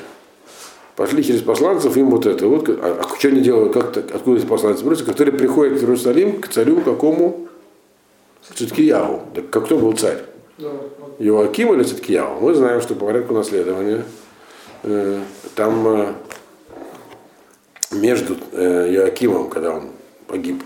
Пошли 0.96 1.24
через 1.24 1.42
посланцев, 1.42 1.96
им 1.96 2.10
вот 2.10 2.26
это. 2.26 2.46
Вот, 2.48 2.68
а, 2.68 3.02
а 3.02 3.18
что 3.18 3.30
они 3.30 3.40
делают, 3.40 3.74
как 3.74 3.96
-то, 3.96 4.14
откуда 4.14 4.38
эти 4.38 4.46
посланцы 4.46 4.84
берутся, 4.84 5.06
которые 5.06 5.38
приходят 5.38 5.80
в 5.80 5.82
Иерусалим 5.82 6.42
к 6.42 6.50
царю 6.50 6.82
какому? 6.82 7.48
Циткияву. 8.54 9.22
Так 9.34 9.50
как 9.50 9.66
кто 9.66 9.78
был 9.78 9.94
царь? 9.94 10.26
Иоаким 11.20 11.74
или 11.74 11.84
Циткияву? 11.84 12.42
Мы 12.42 12.54
знаем, 12.54 12.82
что 12.82 12.96
по 12.96 13.06
порядку 13.06 13.34
наследования 13.34 14.04
э, 14.84 15.22
там 15.56 15.88
э, 15.88 16.14
между 17.92 18.38
э, 18.52 18.94
Иоакимом, 18.94 19.50
когда 19.50 19.72
он 19.72 19.92
погиб, 20.28 20.64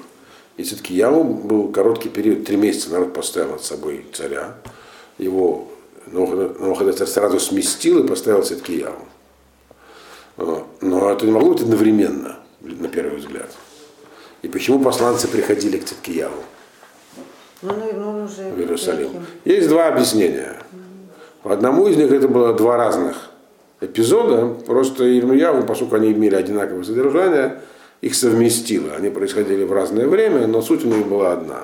и 0.58 0.64
Циткияву 0.64 1.24
был 1.24 1.70
короткий 1.70 2.10
период, 2.10 2.46
три 2.46 2.58
месяца 2.58 2.92
народ 2.92 3.14
поставил 3.14 3.54
над 3.54 3.64
собой 3.64 4.06
царя. 4.14 4.56
Его 5.18 5.68
Навуходоносор 6.08 7.08
сразу 7.08 7.40
сместил 7.40 8.04
и 8.04 8.08
поставил 8.08 8.44
Циткияву. 8.44 9.08
Но 10.38 11.12
это 11.12 11.26
не 11.26 11.32
могло 11.32 11.54
быть 11.54 11.62
одновременно, 11.62 12.38
на 12.62 12.88
первый 12.88 13.18
взгляд. 13.18 13.50
И 14.42 14.48
почему 14.48 14.84
посланцы 14.84 15.28
приходили 15.28 15.78
к 15.78 15.86
Циткияву? 15.86 16.44
Ну, 17.62 17.74
ну, 17.74 18.12
ну, 18.12 18.28
в 18.28 18.60
Иерусалим. 18.60 19.26
Есть 19.46 19.70
два 19.70 19.88
объяснения. 19.88 20.58
По 21.44 21.54
одному 21.54 21.88
из 21.88 21.96
них 21.98 22.12
это 22.12 22.28
было 22.28 22.54
два 22.54 22.78
разных 22.78 23.32
эпизода. 23.86 24.48
Просто 24.66 25.06
Ирмияву, 25.06 25.66
поскольку 25.66 25.96
они 25.96 26.12
имели 26.12 26.36
одинаковое 26.36 26.84
содержание, 26.84 27.62
их 28.02 28.16
совместило. 28.16 28.94
Они 28.96 29.10
происходили 29.10 29.64
в 29.64 29.72
разное 29.72 30.08
время, 30.08 30.48
но 30.48 30.62
суть 30.62 30.84
у 30.84 30.88
них 30.88 31.08
была 31.08 31.34
одна. 31.34 31.62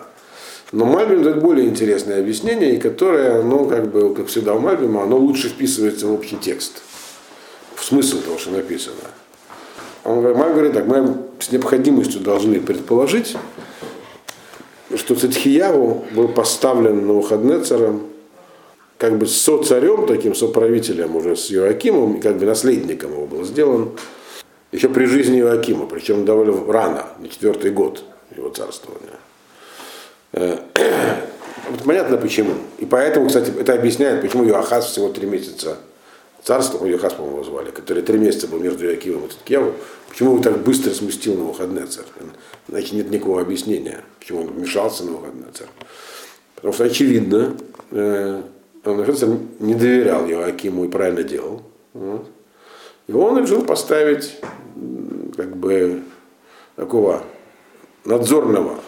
Но 0.71 0.85
Мальбим 0.85 1.23
дает 1.23 1.41
более 1.41 1.67
интересное 1.67 2.19
объяснение, 2.19 2.75
и 2.75 2.79
которое, 2.79 3.41
ну, 3.41 3.65
как 3.65 3.91
бы, 3.91 4.13
как 4.13 4.27
всегда 4.27 4.53
у 4.53 4.59
Мальбима, 4.59 5.03
оно 5.03 5.17
лучше 5.17 5.49
вписывается 5.49 6.07
в 6.07 6.13
общий 6.13 6.37
текст, 6.37 6.83
в 7.75 7.83
смысл 7.83 8.21
того, 8.21 8.37
что 8.37 8.51
написано. 8.51 8.95
Он 10.03 10.21
говорит, 10.21 10.73
так, 10.73 10.85
мы 10.85 11.17
с 11.39 11.51
необходимостью 11.51 12.21
должны 12.21 12.59
предположить, 12.59 13.35
что 14.95 15.15
Цитхияву 15.15 16.05
был 16.15 16.27
поставлен 16.27 17.05
на 17.05 17.13
выходные 17.13 17.59
царем, 17.61 18.03
как 18.99 19.17
бы 19.17 19.25
со-царем, 19.27 20.05
таким 20.05 20.35
соправителем 20.35 21.15
уже 21.15 21.37
с 21.37 21.49
Иоакимом, 21.51 22.19
как 22.19 22.37
бы 22.37 22.45
наследником 22.45 23.13
его 23.13 23.25
был 23.25 23.45
сделан 23.45 23.91
еще 24.73 24.89
при 24.89 25.05
жизни 25.05 25.39
Иоакима, 25.39 25.87
причем 25.87 26.25
довольно 26.25 26.71
рано, 26.71 27.07
на 27.17 27.29
четвертый 27.29 27.71
год 27.71 28.03
его 28.35 28.49
царствования. 28.49 29.15
Э, 30.33 30.57
вот 31.71 31.83
понятно 31.85 32.17
почему. 32.17 32.55
И 32.77 32.85
поэтому, 32.85 33.27
кстати, 33.27 33.53
это 33.57 33.73
объясняет, 33.73 34.21
почему 34.21 34.45
Иоахаз 34.45 34.87
всего 34.87 35.07
три 35.07 35.27
месяца 35.27 35.77
царства, 36.43 36.85
Иоахаз, 36.85 37.13
по-моему, 37.13 37.37
его 37.37 37.45
звали, 37.45 37.71
который 37.71 38.03
три 38.03 38.17
месяца 38.17 38.47
был 38.47 38.59
между 38.59 38.85
Иоакимом 38.85 39.27
и 39.27 39.29
Циткевым, 39.29 39.75
почему 40.09 40.33
он 40.33 40.41
так 40.41 40.61
быстро 40.61 40.91
сместил 40.91 41.35
на 41.35 41.45
выходные 41.45 41.85
царь. 41.85 42.03
Значит, 42.67 42.91
нет 42.91 43.09
никакого 43.09 43.39
объяснения, 43.39 44.03
почему 44.19 44.41
он 44.41 44.47
вмешался 44.47 45.05
на 45.05 45.13
выходные 45.13 45.51
царь. 45.53 45.69
Потому 46.55 46.73
что, 46.73 46.83
очевидно, 46.83 47.55
он 48.85 49.47
не 49.59 49.75
доверял 49.75 50.27
Иоакиму 50.29 50.85
и 50.85 50.87
правильно 50.89 51.23
делал. 51.23 51.61
Вот. 51.93 52.27
И 53.07 53.11
он 53.11 53.41
решил 53.41 53.63
поставить 53.63 54.39
как 55.35 55.55
бы 55.57 56.03
такого 56.75 57.23
надзорного 58.05 58.79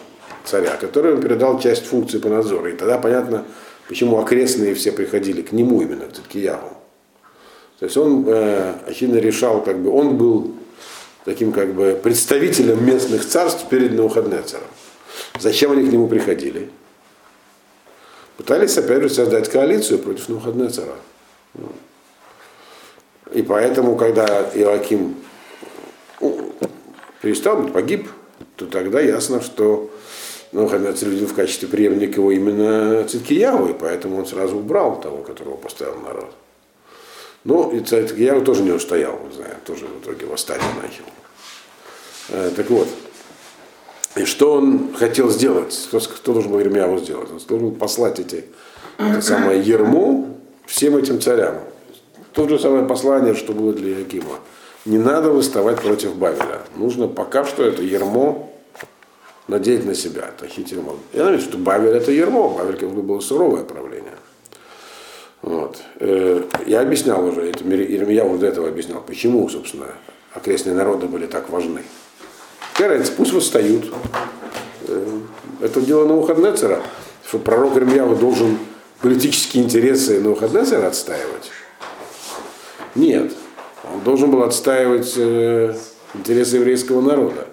царя, 0.44 0.76
который 0.76 1.14
он 1.14 1.20
передал 1.20 1.58
часть 1.58 1.86
функции 1.86 2.18
по 2.18 2.28
надзору. 2.28 2.68
И 2.68 2.72
тогда 2.72 2.98
понятно, 2.98 3.44
почему 3.88 4.18
окрестные 4.18 4.74
все 4.74 4.92
приходили 4.92 5.42
к 5.42 5.52
нему 5.52 5.82
именно, 5.82 6.06
к 6.06 6.12
Циткиягу. 6.12 6.70
То 7.78 7.86
есть 7.86 7.96
он 7.96 8.24
э, 8.28 8.74
очевидно 8.86 9.18
решал, 9.18 9.62
как 9.62 9.78
бы, 9.80 9.90
он 9.90 10.16
был 10.16 10.54
таким 11.24 11.52
как 11.52 11.74
бы 11.74 11.98
представителем 12.00 12.84
местных 12.86 13.26
царств 13.26 13.68
перед 13.68 13.92
Навуходнецером. 13.92 14.68
Зачем 15.40 15.72
они 15.72 15.88
к 15.88 15.92
нему 15.92 16.06
приходили? 16.06 16.70
Пытались 18.36 18.76
опять 18.78 19.02
же 19.02 19.08
создать 19.08 19.48
коалицию 19.50 19.98
против 19.98 20.28
Навуходнецера. 20.28 20.94
И 23.32 23.42
поэтому, 23.42 23.96
когда 23.96 24.50
Иоаким 24.54 25.16
перестал 27.20 27.62
быть, 27.62 27.72
погиб, 27.72 28.08
то 28.56 28.66
тогда 28.66 29.00
ясно, 29.00 29.40
что 29.40 29.90
Навуходнецер 30.52 31.08
видел 31.08 31.26
в 31.26 31.34
качестве 31.34 31.68
преемника 31.68 32.20
его 32.20 32.30
именно 32.30 33.04
Циткияву, 33.08 33.68
и 33.68 33.72
поэтому 33.72 34.18
он 34.18 34.26
сразу 34.26 34.56
убрал 34.56 35.00
того, 35.00 35.18
которого 35.18 35.56
поставил 35.56 36.00
народ. 36.00 36.32
Ну, 37.44 37.70
и 37.70 37.80
Циткияву 37.80 38.44
тоже 38.44 38.62
не 38.62 38.70
устоял, 38.70 39.18
не 39.28 39.34
знаю, 39.34 39.56
тоже 39.64 39.86
в 39.86 40.02
итоге 40.02 40.26
восстание 40.26 40.68
начал. 40.80 41.04
Э, 42.28 42.50
так 42.54 42.68
вот, 42.70 42.88
и 44.14 44.24
что 44.24 44.54
он 44.54 44.94
хотел 44.94 45.30
сделать? 45.30 45.86
Кто, 45.88 46.00
кто 46.00 46.32
должен 46.34 46.52
был 46.52 46.58
Ермияву 46.58 46.98
сделать? 46.98 47.30
Он 47.30 47.38
должен 47.48 47.70
был 47.70 47.76
послать 47.76 48.18
эти, 48.20 48.44
это 48.98 49.22
самое 49.22 49.60
ерму 49.60 50.36
всем 50.66 50.96
этим 50.96 51.20
царям. 51.20 51.56
То 52.32 52.48
же 52.48 52.58
самое 52.58 52.84
послание, 52.84 53.34
что 53.34 53.52
было 53.52 53.72
для 53.72 53.98
Якима. 53.98 54.38
Не 54.84 54.98
надо 54.98 55.30
выставать 55.30 55.80
против 55.80 56.16
Бавеля. 56.16 56.62
Нужно 56.76 57.08
пока 57.08 57.44
что 57.44 57.62
это 57.62 57.82
ермо 57.82 58.50
надеть 59.48 59.84
на 59.86 59.94
себя, 59.94 60.30
тахить 60.38 60.72
ермо. 60.72 60.96
Я 61.12 61.24
надеюсь, 61.24 61.44
что 61.44 61.58
Бавель 61.58 61.94
это 61.94 62.10
ермо. 62.10 62.50
Бавель 62.50 62.76
как 62.76 62.90
бы 62.90 63.02
было 63.02 63.20
суровое 63.20 63.64
правление. 63.64 64.12
Вот. 65.42 65.78
Э, 66.00 66.42
я 66.66 66.80
объяснял 66.80 67.24
уже, 67.24 67.50
это, 67.50 67.64
я 67.64 68.24
вот 68.24 68.40
до 68.40 68.46
этого 68.46 68.68
объяснял, 68.68 69.00
почему, 69.00 69.48
собственно, 69.48 69.88
окрестные 70.32 70.74
народы 70.74 71.06
были 71.06 71.26
так 71.26 71.50
важны. 71.50 71.82
Карец, 72.74 73.10
пусть 73.10 73.32
восстают. 73.32 73.92
Э, 74.88 75.18
это 75.60 75.80
дело 75.80 76.06
Навуходнецера, 76.06 76.82
пророк 77.44 77.76
Ирмьява 77.76 78.16
должен 78.16 78.58
политические 79.00 79.64
интересы 79.64 80.20
Навуходнецера 80.20 80.86
отстаивать. 80.86 81.50
Нет, 82.94 83.32
он 83.92 84.00
должен 84.00 84.30
был 84.30 84.42
отстаивать 84.42 85.14
э, 85.16 85.74
интересы 86.14 86.56
еврейского 86.56 87.00
народа. 87.00 87.46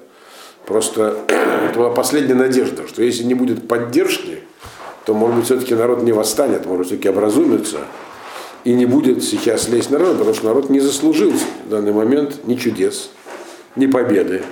Просто 0.65 1.17
это 1.27 1.77
была 1.77 1.89
последняя 1.89 2.35
надежда, 2.35 2.87
что 2.87 3.03
если 3.03 3.23
не 3.23 3.33
будет 3.33 3.67
поддержки, 3.67 4.39
то, 5.05 5.13
может 5.13 5.37
быть, 5.37 5.45
все-таки 5.45 5.75
народ 5.75 6.03
не 6.03 6.11
восстанет, 6.11 6.65
может, 6.65 6.87
все-таки 6.87 7.09
образумится 7.09 7.79
и 8.63 8.73
не 8.73 8.85
будет 8.85 9.23
сейчас 9.23 9.69
лезть 9.69 9.89
народ, 9.89 10.17
потому 10.17 10.35
что 10.35 10.45
народ 10.45 10.69
не 10.69 10.79
заслужил 10.79 11.31
в 11.31 11.69
данный 11.69 11.93
момент 11.93 12.45
ни 12.45 12.55
чудес, 12.55 13.09
ни 13.75 13.87
победы, 13.87 14.43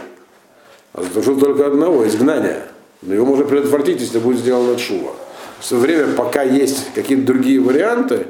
а 0.97 1.03
заслужил 1.03 1.39
только 1.39 1.67
одного– 1.67 2.07
изгнания. 2.07 2.63
Но 3.03 3.13
его 3.13 3.25
можно 3.25 3.45
предотвратить, 3.45 4.01
если 4.01 4.17
будет 4.17 4.39
сделано 4.39 4.75
чува. 4.77 5.11
В 5.59 5.69
то 5.69 5.75
время, 5.77 6.13
пока 6.15 6.41
есть 6.41 6.91
какие-то 6.95 7.23
другие 7.23 7.59
варианты, 7.59 8.25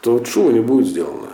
то 0.00 0.20
чува 0.20 0.52
не 0.52 0.60
будет 0.60 0.86
сделано. 0.86 1.30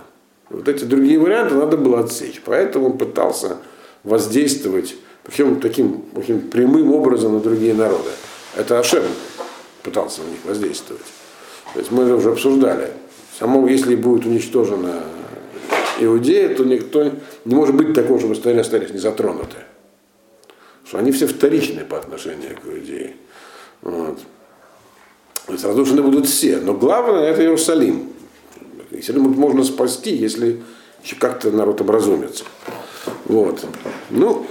Вот 0.48 0.66
эти 0.66 0.84
другие 0.84 1.18
варианты 1.18 1.56
надо 1.56 1.76
было 1.76 2.00
отсечь. 2.00 2.40
Поэтому 2.42 2.86
он 2.86 2.98
пытался 2.98 3.58
воздействовать, 4.02 4.96
причем 5.24 5.60
таким 5.60 6.06
очень 6.16 6.40
прямым 6.40 6.94
образом 6.94 7.34
на 7.34 7.40
другие 7.40 7.74
народы. 7.74 8.08
Это 8.56 8.78
Ашем 8.78 9.04
пытался 9.82 10.22
на 10.22 10.30
них 10.30 10.38
воздействовать. 10.46 11.04
То 11.74 11.80
есть 11.80 11.90
мы 11.90 12.10
уже 12.14 12.30
обсуждали. 12.30 12.88
Само, 13.38 13.68
если 13.68 13.94
будет 13.94 14.24
уничтожена 14.24 15.02
Иудея, 15.98 16.54
то 16.54 16.64
никто 16.64 17.04
не 17.44 17.54
может 17.54 17.74
быть 17.74 17.92
такого, 17.92 18.18
чтобы 18.18 18.34
страны 18.34 18.60
остались 18.60 18.90
не 18.90 18.98
затронуты. 18.98 19.56
Что 20.90 20.98
они 20.98 21.12
все 21.12 21.28
вторичные 21.28 21.84
по 21.84 21.98
отношению 21.98 22.56
к 22.56 22.66
Иудее. 22.66 23.14
Вот. 23.80 24.18
То 25.46 25.52
есть 25.52 25.64
разрушены 25.64 26.02
будут 26.02 26.26
все. 26.26 26.56
Но 26.56 26.74
главное 26.74 27.30
это 27.30 27.42
Иерусалим. 27.42 28.08
Иерусалим 28.90 29.22
можно 29.22 29.62
спасти, 29.62 30.16
если 30.16 30.60
еще 31.04 31.14
как-то 31.14 31.52
народ 31.52 31.80
образумится. 31.80 32.42
Вот. 33.26 33.64
Ну, 34.10 34.48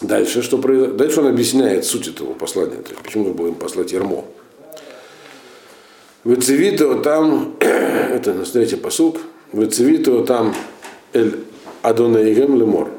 дальше 0.00 0.42
что 0.42 0.58
произошло? 0.58 0.94
Дальше 0.94 1.20
он 1.20 1.28
объясняет 1.28 1.84
суть 1.84 2.08
этого 2.08 2.34
послания. 2.34 2.82
Почему 3.04 3.22
нужно 3.22 3.38
было 3.38 3.46
им 3.46 3.54
послать 3.54 3.92
Ермо. 3.92 4.24
Вецевито 6.24 6.96
там, 7.02 7.54
это 7.60 8.34
на 8.34 8.44
третий 8.44 8.74
посуд, 8.74 9.20
Вецевито 9.52 10.24
там 10.24 10.56
эль 11.12 11.44
Адонейгем 11.82 12.58
лемор. 12.58 12.95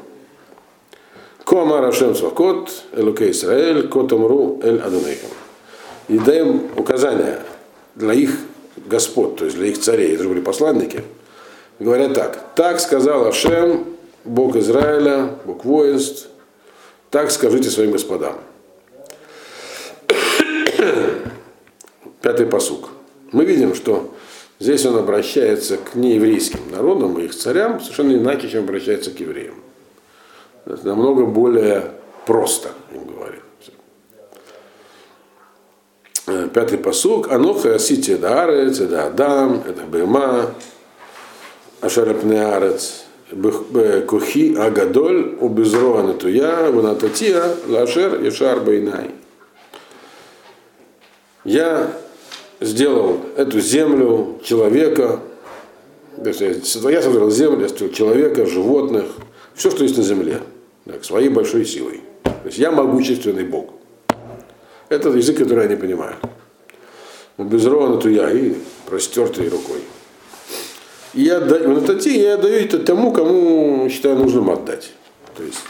Коамар 1.48 1.82
Ашем 1.82 2.14
Свакот, 2.14 2.70
Элуке 2.92 3.30
Исраэль, 3.30 3.88
Котамру 3.88 4.60
Эль 4.62 4.80
Адонейгем. 4.80 5.30
И 6.08 6.18
даем 6.18 6.68
указания 6.76 7.40
для 7.94 8.12
их 8.12 8.38
господ, 8.76 9.36
то 9.36 9.46
есть 9.46 9.56
для 9.56 9.68
их 9.68 9.80
царей, 9.80 10.14
это 10.14 10.24
были 10.24 10.42
посланники, 10.42 11.04
говорят 11.78 12.12
так, 12.12 12.54
так 12.54 12.80
сказал 12.80 13.26
Ашем, 13.26 13.86
Бог 14.26 14.56
Израиля, 14.56 15.30
Бог 15.46 15.64
воинств, 15.64 16.28
так 17.08 17.30
скажите 17.30 17.70
своим 17.70 17.92
господам. 17.92 18.34
Пятый 22.20 22.44
посук. 22.44 22.90
Мы 23.32 23.46
видим, 23.46 23.74
что 23.74 24.14
здесь 24.58 24.84
он 24.84 24.98
обращается 24.98 25.78
к 25.78 25.94
нееврейским 25.94 26.70
народам 26.70 27.18
и 27.18 27.24
их 27.24 27.34
царям 27.34 27.80
совершенно 27.80 28.12
иначе, 28.12 28.50
чем 28.50 28.64
обращается 28.64 29.12
к 29.12 29.20
евреям. 29.20 29.54
Это 30.68 30.86
намного 30.88 31.24
более 31.24 31.92
просто, 32.26 32.68
им 32.92 33.06
говорит. 33.06 33.40
Э, 36.26 36.46
пятый 36.52 36.76
посук. 36.76 37.32
Аноха 37.32 37.74
асити 37.74 38.16
даарец, 38.16 38.78
это 38.78 39.06
Адам, 39.06 39.62
это 39.66 39.84
Бема, 39.84 40.50
Ашарапнеарец, 41.80 43.04
Кухи 44.06 44.54
Агадоль, 44.58 45.38
Убезроа 45.40 46.02
Натуя, 46.02 46.70
Ванататия, 46.70 47.44
Лашер, 47.66 48.22
Ешар 48.22 48.60
Байнай. 48.60 49.12
Я 51.44 51.92
сделал 52.60 53.20
эту 53.38 53.58
землю, 53.60 54.38
человека, 54.44 55.20
я 56.22 56.34
создал 56.62 57.30
землю, 57.30 57.62
я 57.62 57.68
создал 57.70 57.88
человека, 57.88 58.44
животных, 58.44 59.06
все, 59.54 59.70
что 59.70 59.82
есть 59.82 59.96
на 59.96 60.02
земле, 60.02 60.42
так, 60.88 61.04
своей 61.04 61.28
большой 61.28 61.66
силой. 61.66 62.00
То 62.22 62.46
есть 62.46 62.58
я 62.58 62.72
могущественный 62.72 63.44
Бог. 63.44 63.70
Это 64.88 65.10
язык, 65.10 65.36
который 65.36 65.66
они 65.66 65.76
понимают. 65.76 66.16
Безровно 67.36 67.98
туя 67.98 68.30
и 68.30 68.54
простертой 68.86 69.48
рукой. 69.48 69.82
И 71.12 71.22
я 71.22 71.36
отдаю, 71.36 71.72
на 71.72 71.80
тати 71.82 72.18
я 72.18 72.34
отдаю 72.34 72.64
это 72.64 72.78
тому, 72.78 73.12
кому 73.12 73.88
считаю 73.90 74.16
нужным 74.16 74.50
отдать. 74.50 74.90
То 75.36 75.42
есть 75.42 75.60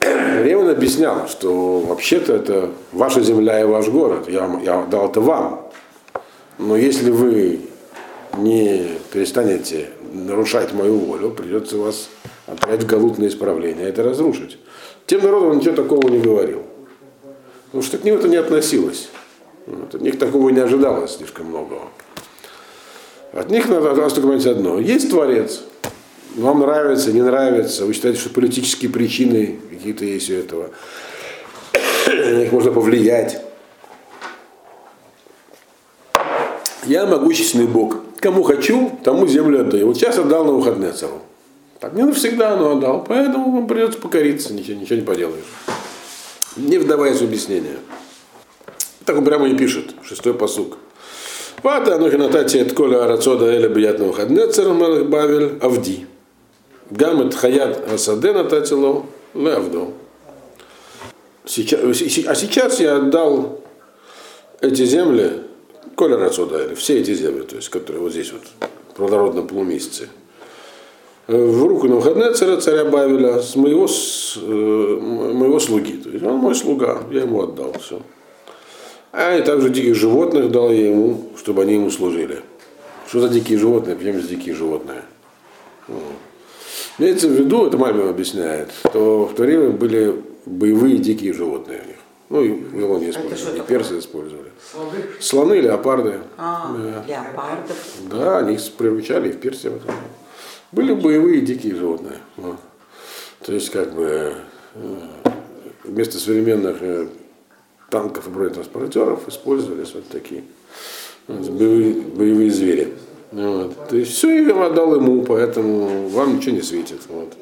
Реван 0.44 0.68
объяснял, 0.68 1.28
что 1.28 1.78
вообще-то 1.78 2.34
это 2.34 2.70
ваша 2.92 3.20
земля 3.20 3.60
и 3.60 3.64
ваш 3.64 3.88
город. 3.88 4.28
Я, 4.28 4.50
я 4.64 4.82
дал 4.82 5.10
это 5.10 5.20
вам. 5.20 5.70
Но 6.58 6.76
если 6.76 7.10
вы 7.10 7.60
не 8.36 8.98
перестанете 9.12 9.90
нарушать 10.12 10.72
мою 10.72 10.98
волю, 10.98 11.30
придется 11.30 11.78
вас 11.78 12.08
отправить 12.46 12.82
в 12.82 12.86
Галут 12.86 13.18
на 13.18 13.26
исправление, 13.26 13.88
это 13.88 14.02
разрушить. 14.02 14.58
Тем 15.06 15.22
народам 15.22 15.50
он 15.50 15.58
ничего 15.58 15.74
такого 15.74 16.08
не 16.08 16.18
говорил. 16.18 16.62
Потому 17.66 17.82
что 17.82 17.98
к 17.98 18.04
ним 18.04 18.16
это 18.16 18.28
не 18.28 18.36
относилось. 18.36 19.08
Вот, 19.66 19.94
от 19.94 20.00
них 20.00 20.18
такого 20.18 20.50
не 20.50 20.60
ожидалось 20.60 21.16
слишком 21.16 21.46
многого. 21.46 21.82
От 23.32 23.50
них 23.50 23.68
надо 23.68 23.94
вас 23.94 24.12
только 24.12 24.28
понять 24.28 24.46
одно. 24.46 24.78
Есть 24.78 25.10
Творец. 25.10 25.62
Вам 26.36 26.60
нравится, 26.60 27.12
не 27.12 27.22
нравится. 27.22 27.84
Вы 27.84 27.94
считаете, 27.94 28.20
что 28.20 28.30
политические 28.30 28.90
причины 28.90 29.58
какие-то 29.70 30.04
есть 30.04 30.30
у 30.30 30.34
этого. 30.34 30.70
На 32.06 32.32
них 32.32 32.52
можно 32.52 32.70
повлиять. 32.70 33.40
Я 36.86 37.06
могущественный 37.06 37.66
Бог. 37.66 37.96
Кому 38.20 38.42
хочу, 38.42 38.98
тому 39.02 39.26
землю 39.26 39.60
отдаю. 39.60 39.86
Вот 39.86 39.96
сейчас 39.96 40.18
отдал 40.18 40.44
на 40.44 40.52
выходные 40.52 40.92
целу. 40.92 41.20
Так 41.84 41.92
не 41.92 42.04
навсегда, 42.04 42.56
но 42.56 42.78
отдал. 42.78 43.04
Поэтому 43.06 43.52
вам 43.52 43.66
придется 43.66 43.98
покориться, 43.98 44.54
ничего, 44.54 44.80
ничего 44.80 44.96
не 44.96 45.04
поделаешь. 45.04 45.44
Не 46.56 46.78
вдаваясь 46.78 47.18
в 47.18 47.24
объяснение. 47.24 47.76
Так 49.04 49.18
он 49.18 49.24
прямо 49.26 49.46
и 49.46 49.54
пишет, 49.54 49.94
шестой 50.02 50.32
посук. 50.32 50.78
Вата 51.62 51.96
анухи 51.96 52.16
натати 52.16 52.56
от 52.56 52.72
коля 52.72 53.04
арацода 53.04 53.52
эля 53.52 53.68
биятного 53.68 54.14
хаднецер 54.14 54.72
малых 54.72 55.10
бавель 55.10 55.58
авди. 55.60 56.06
Гамет 56.88 57.34
хаят 57.34 57.86
асаде 57.92 58.32
нататило 58.32 59.04
левдо. 59.34 59.88
Сейчас, 61.44 61.80
а 61.82 62.34
сейчас 62.34 62.80
я 62.80 62.96
отдал 62.96 63.60
эти 64.62 64.86
земли 64.86 65.42
Коля 65.96 66.24
отсюда, 66.24 66.74
все 66.76 67.00
эти 67.00 67.12
земли, 67.12 67.42
то 67.42 67.56
есть, 67.56 67.68
которые 67.68 68.00
вот 68.00 68.12
здесь 68.12 68.32
вот, 68.32 68.42
в 68.88 68.94
плодородном 68.94 69.46
полумесяце. 69.46 70.08
В 71.26 71.66
руку 71.66 71.88
на 71.88 71.96
выходные 71.96 72.32
царя, 72.32 72.58
царя 72.58 72.84
Бавеля 72.84 73.40
с 73.40 73.56
моего, 73.56 73.88
с, 73.88 74.36
э, 74.36 74.98
моего 75.00 75.58
слуги. 75.58 75.96
То 75.96 76.10
есть 76.10 76.22
он 76.22 76.36
мой 76.36 76.54
слуга, 76.54 76.98
я 77.10 77.22
ему 77.22 77.42
отдал 77.42 77.72
все. 77.80 78.02
А 79.10 79.34
и 79.34 79.42
также 79.42 79.70
диких 79.70 79.94
животных 79.94 80.50
дал 80.50 80.70
я 80.70 80.90
ему, 80.90 81.30
чтобы 81.38 81.62
они 81.62 81.74
ему 81.74 81.90
служили. 81.90 82.40
Что 83.08 83.20
за 83.20 83.28
дикие 83.30 83.58
животные? 83.58 83.96
Почему 83.96 84.20
за 84.20 84.28
дикие 84.28 84.54
животные? 84.54 85.02
Вот. 85.88 86.02
Имеется 86.98 87.28
в 87.28 87.32
виду, 87.32 87.66
это 87.66 87.78
Мальбим 87.78 88.08
объясняет, 88.08 88.70
что 88.86 89.24
в 89.24 89.34
то 89.34 89.42
время 89.44 89.70
были 89.70 90.14
боевые 90.44 90.98
дикие 90.98 91.32
животные 91.32 91.80
у 91.84 91.88
них. 91.88 91.96
Ну, 92.28 92.42
и 92.42 92.64
Вавилоне 92.64 93.10
использовали, 93.10 93.58
и 93.58 93.62
персы 93.62 93.98
использовали. 93.98 94.50
Слоны? 95.20 95.54
Леопарды. 95.54 96.18
А, 96.36 96.74
да. 96.76 97.04
леопардов. 97.06 97.76
Да, 98.10 98.38
они 98.38 98.54
их 98.54 98.72
приручали 98.72 99.30
и 99.30 99.32
в 99.32 99.38
Персии. 99.38 99.70
Были 100.74 100.92
боевые 100.92 101.40
дикие 101.40 101.76
животные. 101.76 102.18
Вот. 102.36 102.56
То 103.46 103.52
есть, 103.52 103.70
как 103.70 103.94
бы, 103.94 104.34
э, 104.74 105.00
вместо 105.84 106.18
современных 106.18 106.78
э, 106.80 107.06
танков 107.90 108.26
и 108.26 108.30
бронетранспортеров 108.30 109.28
использовались 109.28 109.94
вот 109.94 110.08
такие 110.08 110.42
вот, 111.28 111.48
боевые, 111.48 111.94
боевые 111.94 112.50
звери. 112.50 112.92
Вот. 113.30 113.88
То 113.88 113.96
есть 113.96 114.12
все 114.12 114.44
я 114.44 114.66
отдал 114.66 114.96
ему, 114.96 115.22
поэтому 115.22 116.08
вам 116.08 116.36
ничего 116.36 116.56
не 116.56 116.62
светит. 116.62 117.02
Вот. 117.08 117.34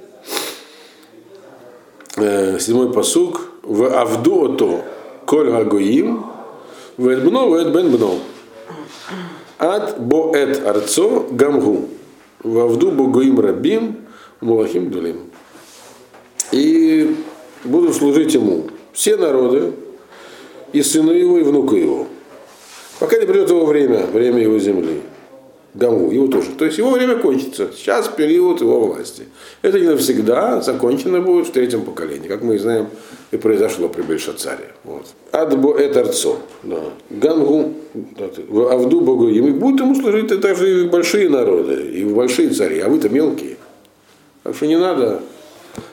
Э, 2.16 2.58
седьмой 2.58 2.92
посук. 2.92 3.48
В 3.62 3.96
Авду 3.96 4.52
ото 4.52 4.84
коль 5.24 5.50
гагоим, 5.50 6.26
в 6.98 7.08
Эдбно, 7.08 7.46
в 7.46 7.54
Эдбен 7.54 7.92
бно. 7.92 8.18
Ад 9.58 9.98
боэт 9.98 10.66
арцо 10.66 11.26
гамгу. 11.30 11.88
Вавду 12.42 12.90
Богоим 12.90 13.40
Рабим, 13.40 13.96
Мулахим 14.40 14.90
Дулим. 14.90 15.30
И 16.50 17.16
буду 17.64 17.92
служить 17.92 18.34
ему 18.34 18.66
все 18.92 19.16
народы, 19.16 19.72
и 20.72 20.82
сыну 20.82 21.12
его, 21.12 21.38
и 21.38 21.42
внуку 21.42 21.76
его. 21.76 22.06
Пока 22.98 23.18
не 23.18 23.26
придет 23.26 23.50
его 23.50 23.66
время, 23.66 24.06
время 24.06 24.42
его 24.42 24.58
земли. 24.58 25.02
Гаму, 25.74 26.10
его 26.10 26.26
тоже. 26.26 26.50
То 26.58 26.66
есть 26.66 26.76
его 26.76 26.90
время 26.90 27.16
кончится. 27.16 27.70
Сейчас 27.74 28.08
период 28.08 28.60
его 28.60 28.86
власти. 28.86 29.22
Это 29.62 29.80
не 29.80 29.86
навсегда, 29.86 30.60
закончено 30.60 31.20
будет 31.22 31.48
в 31.48 31.52
третьем 31.52 31.82
поколении, 31.82 32.28
как 32.28 32.42
мы 32.42 32.58
знаем, 32.58 32.88
и 33.30 33.38
произошло 33.38 33.88
при 33.88 34.02
Бельшацаре. 34.02 34.72
Вот. 34.84 35.06
Адбо 35.30 35.74
это 35.78 36.00
арцо. 36.00 36.38
Да. 36.62 36.76
Гангу, 37.08 37.72
Авду 38.70 39.00
Богу. 39.00 39.28
И 39.28 39.40
будут 39.40 39.80
ему 39.80 39.94
служить 39.94 40.38
даже 40.40 40.82
и 40.82 40.88
большие 40.88 41.30
народы, 41.30 41.74
и 41.74 42.04
большие 42.04 42.50
цари, 42.50 42.80
а 42.80 42.90
вы-то 42.90 43.08
мелкие. 43.08 43.56
Так 44.42 44.54
что 44.54 44.66
не 44.66 44.76
надо. 44.76 45.22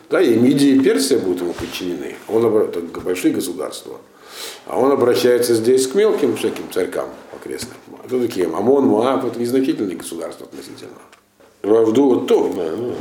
Да, 0.10 0.22
и 0.22 0.36
Мидия 0.36 0.76
и 0.76 0.80
Персия 0.80 1.20
будут 1.20 1.42
ему 1.42 1.54
подчинены. 1.54 2.16
Он 2.28 2.46
это 2.46 2.82
большие 3.02 3.34
государства. 3.34 3.98
А 4.66 4.80
он 4.80 4.92
обращается 4.92 5.54
здесь 5.54 5.88
к 5.88 5.96
мелким 5.96 6.36
всяким 6.36 6.64
царькам 6.72 7.10
окрестным. 7.36 7.78
Кто 8.06 8.20
такие? 8.20 8.48
Амон, 8.48 8.86
Муав, 8.86 9.26
это 9.26 9.40
незначительные 9.40 9.98
государства 9.98 10.48
относительно. 10.48 10.98
Вавду 11.62 12.06
вот 12.06 12.28
то, 12.28 12.52
да, 12.56 12.72
ну, 12.76 12.96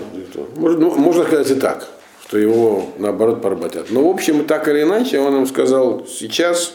можно, 0.57 0.79
ну, 0.81 0.95
можно 0.97 1.25
сказать 1.25 1.51
и 1.51 1.55
так, 1.55 1.89
что 2.27 2.39
его 2.39 2.87
наоборот 2.99 3.41
поработят. 3.41 3.91
Но 3.91 4.03
в 4.03 4.13
общем, 4.13 4.45
так 4.47 4.67
или 4.69 4.83
иначе, 4.83 5.21
он 5.21 5.37
им 5.37 5.47
сказал, 5.47 6.05
сейчас 6.07 6.75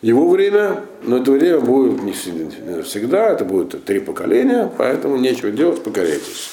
его 0.00 0.28
время, 0.28 0.84
но 1.02 1.18
это 1.18 1.32
время 1.32 1.58
будет 1.58 2.02
не 2.02 2.12
всегда, 2.12 3.30
это 3.30 3.44
будет 3.44 3.84
три 3.84 3.98
поколения, 3.98 4.70
поэтому 4.78 5.16
нечего 5.16 5.50
делать, 5.50 5.82
покоряйтесь. 5.82 6.50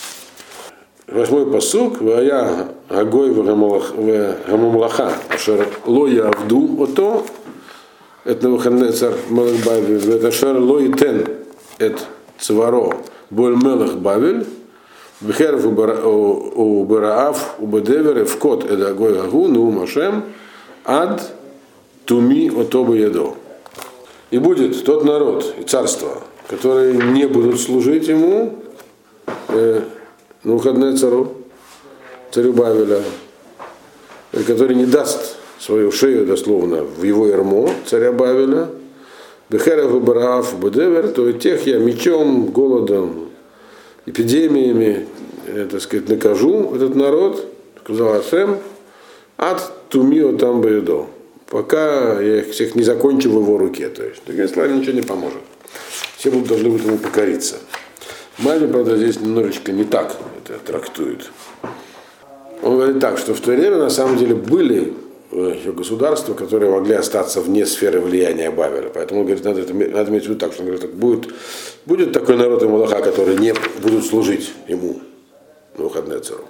Восьмой 1.11 1.51
посук, 1.51 2.01
вая 2.01 2.67
агой 2.87 3.31
в 3.31 3.43
гамумлаха, 3.43 5.11
ашер 5.29 5.67
лоя 5.87 6.29
авду 6.29 6.83
ото, 6.83 7.23
это 8.25 8.47
Навуходнецар 8.47 9.13
Мелех 9.29 9.65
Бавель, 9.65 10.13
это 10.13 10.31
Шер 10.31 10.59
Лоитен, 10.59 11.25
это 11.79 11.99
Цваро, 12.37 12.93
Боль 13.31 13.55
Мелех 13.55 13.97
Бавель, 13.97 14.45
Бехеров 15.19 15.65
у 15.65 16.83
Бараав, 16.85 17.55
у 17.57 17.65
Бедевер, 17.65 18.25
в 18.25 18.37
кот 18.37 18.69
это 18.69 18.89
Агой 18.89 19.15
Гагу, 19.15 19.47
ну 19.47 19.71
Машем, 19.71 20.25
Ад 20.85 21.33
Туми 22.05 22.51
Отоба 22.55 22.93
Ядо. 22.93 23.33
И 24.29 24.37
будет 24.37 24.83
тот 24.85 25.05
народ 25.05 25.55
и 25.57 25.63
царство, 25.63 26.21
которые 26.47 26.93
не 26.93 27.27
будут 27.27 27.59
служить 27.59 28.07
ему, 28.07 28.59
э, 29.47 29.81
на 30.43 30.53
выходные 30.53 30.95
цару, 30.95 31.33
царю 32.31 32.53
Бавеля, 32.53 33.01
который 34.45 34.75
не 34.75 34.85
даст 34.85 35.35
свою 35.59 35.91
шею 35.91 36.25
дословно 36.25 36.83
в 36.83 37.03
его 37.03 37.27
ермо, 37.27 37.69
царя 37.85 38.11
Бавеля, 38.11 38.69
Бехерев 39.49 39.95
и 39.95 39.99
Бараав 39.99 40.59
Бедевер, 40.59 41.09
то 41.09 41.27
и 41.27 41.33
тех 41.33 41.65
я 41.65 41.79
мечом, 41.79 42.51
голодом, 42.51 43.29
эпидемиями, 44.05 45.07
э, 45.47 45.67
так 45.69 45.81
сказать, 45.81 46.07
накажу 46.07 46.75
этот 46.75 46.95
народ, 46.95 47.45
сказал 47.83 48.13
Асем, 48.13 48.57
от 49.37 49.89
тумио 49.89 50.37
там 50.37 50.61
бедо, 50.61 51.07
пока 51.47 52.21
я 52.21 52.39
их 52.39 52.51
всех 52.51 52.75
не 52.75 52.83
закончу 52.83 53.31
в 53.31 53.41
его 53.41 53.57
руке. 53.57 53.89
То 53.89 54.05
есть, 54.05 54.21
другими 54.25 54.47
словами, 54.47 54.79
ничего 54.79 54.93
не 54.93 55.01
поможет. 55.01 55.41
Все 56.17 56.29
будут 56.29 56.47
должны 56.47 56.69
будут 56.69 56.85
ему 56.85 56.97
покориться. 56.97 57.55
Мальми, 58.41 58.71
правда, 58.71 58.95
здесь 58.95 59.19
немножечко 59.19 59.71
не 59.71 59.83
так 59.83 60.15
это 60.45 60.59
трактует. 60.59 61.29
Он 62.61 62.75
говорит 62.75 62.99
так, 62.99 63.17
что 63.17 63.33
в 63.33 63.39
то 63.39 63.51
время 63.51 63.77
на 63.77 63.89
самом 63.89 64.17
деле 64.17 64.35
были 64.35 64.93
еще 65.31 65.71
государства, 65.71 66.33
которые 66.33 66.71
могли 66.71 66.95
остаться 66.95 67.41
вне 67.41 67.65
сферы 67.65 67.99
влияния 67.99 68.49
Бавеля. 68.49 68.89
Поэтому, 68.93 69.23
говорит, 69.23 69.43
надо, 69.43 69.61
это, 69.61 69.73
надо 69.73 70.09
иметь 70.09 70.23
в 70.23 70.29
виду 70.29 70.39
так, 70.39 70.53
что 70.53 70.63
он 70.63 70.69
говорит, 70.69 70.93
будет, 70.93 71.33
будет 71.85 72.13
такой 72.13 72.37
народ 72.37 72.63
и 72.63 72.67
Малаха, 72.67 73.01
которые 73.01 73.37
не 73.37 73.53
будут 73.81 74.05
служить 74.05 74.51
ему 74.67 74.99
на 75.77 75.83
выходные 75.83 76.19
цару. 76.19 76.45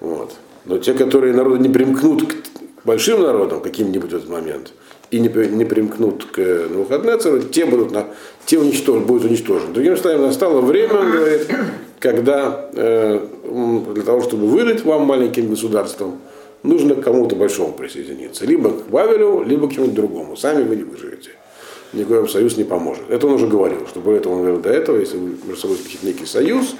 Вот. 0.00 0.32
Но 0.64 0.78
те, 0.78 0.94
которые 0.94 1.32
народы 1.32 1.58
не 1.60 1.72
примкнут 1.72 2.32
к 2.32 2.84
большим 2.84 3.22
народам 3.22 3.60
каким-нибудь 3.60 4.10
в 4.10 4.16
этот 4.16 4.28
момент, 4.28 4.72
и 5.10 5.18
не, 5.18 5.28
не 5.28 5.64
примкнут 5.64 6.26
к 6.26 6.38
Навуходнецеру, 6.38 7.40
те 7.40 7.66
будут 7.66 7.90
на, 7.90 8.06
те 8.46 8.58
уничтожены, 8.58 9.04
будут 9.06 9.24
уничтожены. 9.24 9.72
Другим 9.72 9.96
словом, 9.96 10.22
настало 10.22 10.60
время, 10.60 10.94
он 10.94 11.10
говорит, 11.10 11.48
когда 11.98 12.70
э, 12.72 13.26
для 13.94 14.02
того, 14.02 14.22
чтобы 14.22 14.46
вырыть 14.46 14.84
вам 14.84 15.02
маленьким 15.02 15.48
государством, 15.48 16.18
нужно 16.62 16.94
к 16.94 17.02
кому-то 17.02 17.36
большому 17.36 17.72
присоединиться. 17.72 18.46
Либо 18.46 18.70
к 18.70 18.90
Вавилю, 18.90 19.42
либо 19.42 19.68
к 19.68 19.72
чему-то 19.72 19.92
другому. 19.92 20.36
Сами 20.36 20.62
вы 20.62 20.76
не 20.76 20.84
выживете. 20.84 21.30
Никакой 21.92 22.18
вам 22.18 22.28
союз 22.28 22.56
не 22.56 22.64
поможет. 22.64 23.10
Это 23.10 23.26
он 23.26 23.34
уже 23.34 23.48
говорил, 23.48 23.86
что 23.88 24.00
более 24.00 24.20
того, 24.20 24.36
он 24.36 24.42
говорил 24.42 24.60
до 24.60 24.70
этого, 24.70 24.98
если 24.98 25.16
вы 25.16 25.30
между 25.44 25.56
собой 25.56 25.78
некий 26.02 26.26
союз, 26.26 26.76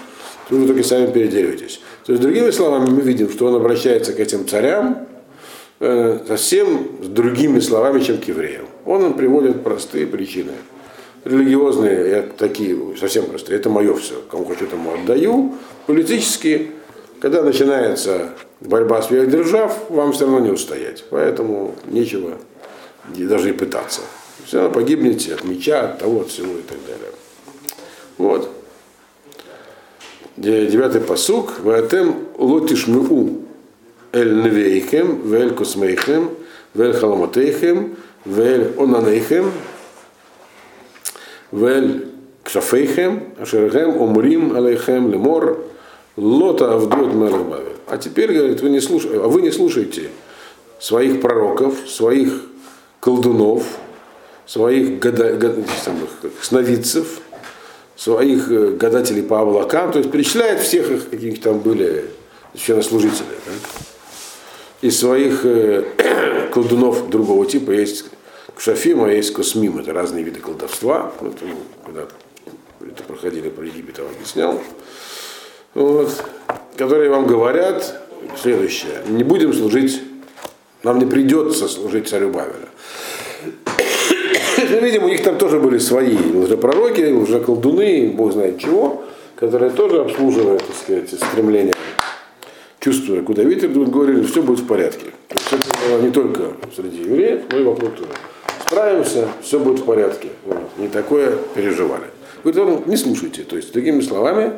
то 0.48 0.54
вы 0.54 0.66
только 0.66 0.84
сами 0.84 1.10
передеретесь. 1.10 1.80
То 2.06 2.12
есть, 2.12 2.22
другими 2.22 2.50
словами, 2.50 2.90
мы 2.90 3.00
видим, 3.00 3.28
что 3.30 3.46
он 3.46 3.56
обращается 3.56 4.12
к 4.12 4.20
этим 4.20 4.46
царям 4.46 4.98
э, 4.98 5.19
совсем 5.80 6.88
с 7.02 7.06
другими 7.06 7.58
словами, 7.60 8.00
чем 8.00 8.18
к 8.18 8.24
евреям. 8.24 8.66
Он 8.84 9.06
им 9.06 9.14
приводит 9.14 9.62
простые 9.64 10.06
причины. 10.06 10.52
Религиозные, 11.24 12.22
такие, 12.36 12.76
совсем 12.98 13.26
простые, 13.26 13.58
это 13.58 13.68
мое 13.68 13.94
все. 13.94 14.14
Кому 14.30 14.44
хочу, 14.44 14.66
тому 14.66 14.92
отдаю. 14.94 15.54
Политические, 15.86 16.72
когда 17.20 17.42
начинается 17.42 18.30
борьба 18.60 19.02
сверхдержав, 19.02 19.90
вам 19.90 20.12
все 20.12 20.24
равно 20.24 20.40
не 20.40 20.50
устоять. 20.50 21.04
Поэтому 21.10 21.74
нечего 21.86 22.38
даже 23.08 23.50
и 23.50 23.52
пытаться. 23.52 24.02
Все 24.44 24.58
равно 24.58 24.74
погибнете 24.74 25.34
от 25.34 25.44
меча, 25.44 25.82
от 25.82 25.98
того, 25.98 26.20
от 26.20 26.28
всего 26.28 26.52
и 26.52 26.62
так 26.62 26.78
далее. 26.86 27.12
Вот. 28.18 28.50
Девятый 30.36 31.00
посук. 31.00 31.60
Ватем 31.60 32.14
лотишму 32.38 33.42
эль 34.12 34.42
невейхем, 34.42 35.22
вель 35.30 35.54
космейхем, 35.54 36.30
вель 36.74 36.92
халаматейхем, 36.92 37.96
вель 38.24 38.72
онанейхем, 38.78 39.52
вель 41.52 42.08
кшафейхем, 42.44 43.34
ашерхем 43.38 44.00
омрим 44.00 44.56
алейхем 44.56 45.10
лемор, 45.10 45.64
лота 46.16 46.74
авдот 46.74 47.14
мелех 47.14 47.46
бавель. 47.46 47.76
А 47.86 47.98
теперь, 47.98 48.32
говорит, 48.32 48.60
вы 48.60 48.70
не 48.70 48.80
слушаете, 48.80 49.16
а 49.18 49.28
вы 49.28 49.42
не 49.42 49.50
слушаете 49.50 50.10
своих 50.78 51.20
пророков, 51.20 51.88
своих 51.88 52.42
колдунов, 53.00 53.64
своих 54.46 54.98
гада, 54.98 55.34
гада, 55.34 55.62
самых, 55.82 56.10
сновидцев, 56.40 57.20
своих 57.96 58.50
э, 58.50 58.70
гадателей 58.72 59.22
по 59.22 59.40
облакам, 59.40 59.92
то 59.92 59.98
есть 59.98 60.10
перечисляет 60.10 60.60
всех 60.60 60.90
их, 60.90 61.10
каких 61.10 61.40
там 61.40 61.58
были 61.58 62.06
священнослужители. 62.54 63.36
Да? 63.46 63.52
И 64.82 64.90
своих 64.90 65.44
э, 65.44 65.84
колдунов 66.52 67.08
другого 67.10 67.46
типа 67.46 67.72
есть 67.72 68.04
Шафима 68.60 69.10
есть 69.10 69.32
космим, 69.32 69.78
это 69.78 69.94
разные 69.94 70.22
виды 70.22 70.40
колдовства. 70.40 71.12
Вот, 71.20 71.38
ну, 71.40 71.54
когда 71.82 72.02
это 72.86 73.02
проходили 73.04 73.48
про 73.48 73.64
Египет, 73.64 73.96
я 73.96 74.04
вам 74.04 74.12
объяснял. 74.12 74.60
Вот, 75.72 76.10
которые 76.76 77.08
вам 77.08 77.26
говорят 77.26 78.02
следующее. 78.36 79.02
Не 79.08 79.24
будем 79.24 79.54
служить, 79.54 80.02
нам 80.82 80.98
не 80.98 81.06
придется 81.06 81.68
служить 81.68 82.08
царю 82.08 82.28
Бавеля. 82.28 82.68
Мы 84.58 84.80
видим, 84.80 85.04
у 85.04 85.08
них 85.08 85.22
там 85.22 85.38
тоже 85.38 85.58
были 85.58 85.78
свои 85.78 86.18
лжепророки, 86.34 87.00
лжеколдуны, 87.00 88.12
бог 88.14 88.34
знает 88.34 88.58
чего, 88.58 89.04
которые 89.36 89.70
тоже 89.70 90.02
обслуживают, 90.02 90.62
так 90.66 90.76
сказать, 90.76 91.08
стремления 91.08 91.72
чувствуя, 92.80 93.22
куда 93.22 93.42
ветер 93.42 93.68
дует, 93.68 93.90
говорили, 93.90 94.22
все 94.24 94.42
будет 94.42 94.60
в 94.60 94.66
порядке. 94.66 95.06
То 95.28 95.36
есть 95.36 95.52
это 95.52 95.88
было 95.88 96.00
не 96.00 96.10
только 96.10 96.52
среди 96.74 97.02
евреев, 97.02 97.42
но 97.50 97.58
и 97.58 97.62
вокруг 97.62 97.94
тоже. 97.94 98.10
Справимся, 98.66 99.28
все 99.42 99.58
будет 99.58 99.80
в 99.80 99.84
порядке. 99.84 100.28
Вот. 100.46 100.58
Не 100.78 100.88
такое 100.88 101.36
переживали. 101.54 102.04
Тоже 102.42 102.82
не 102.86 102.96
слушайте. 102.96 103.42
То 103.42 103.56
есть, 103.56 103.72
другими 103.72 104.00
словами, 104.00 104.52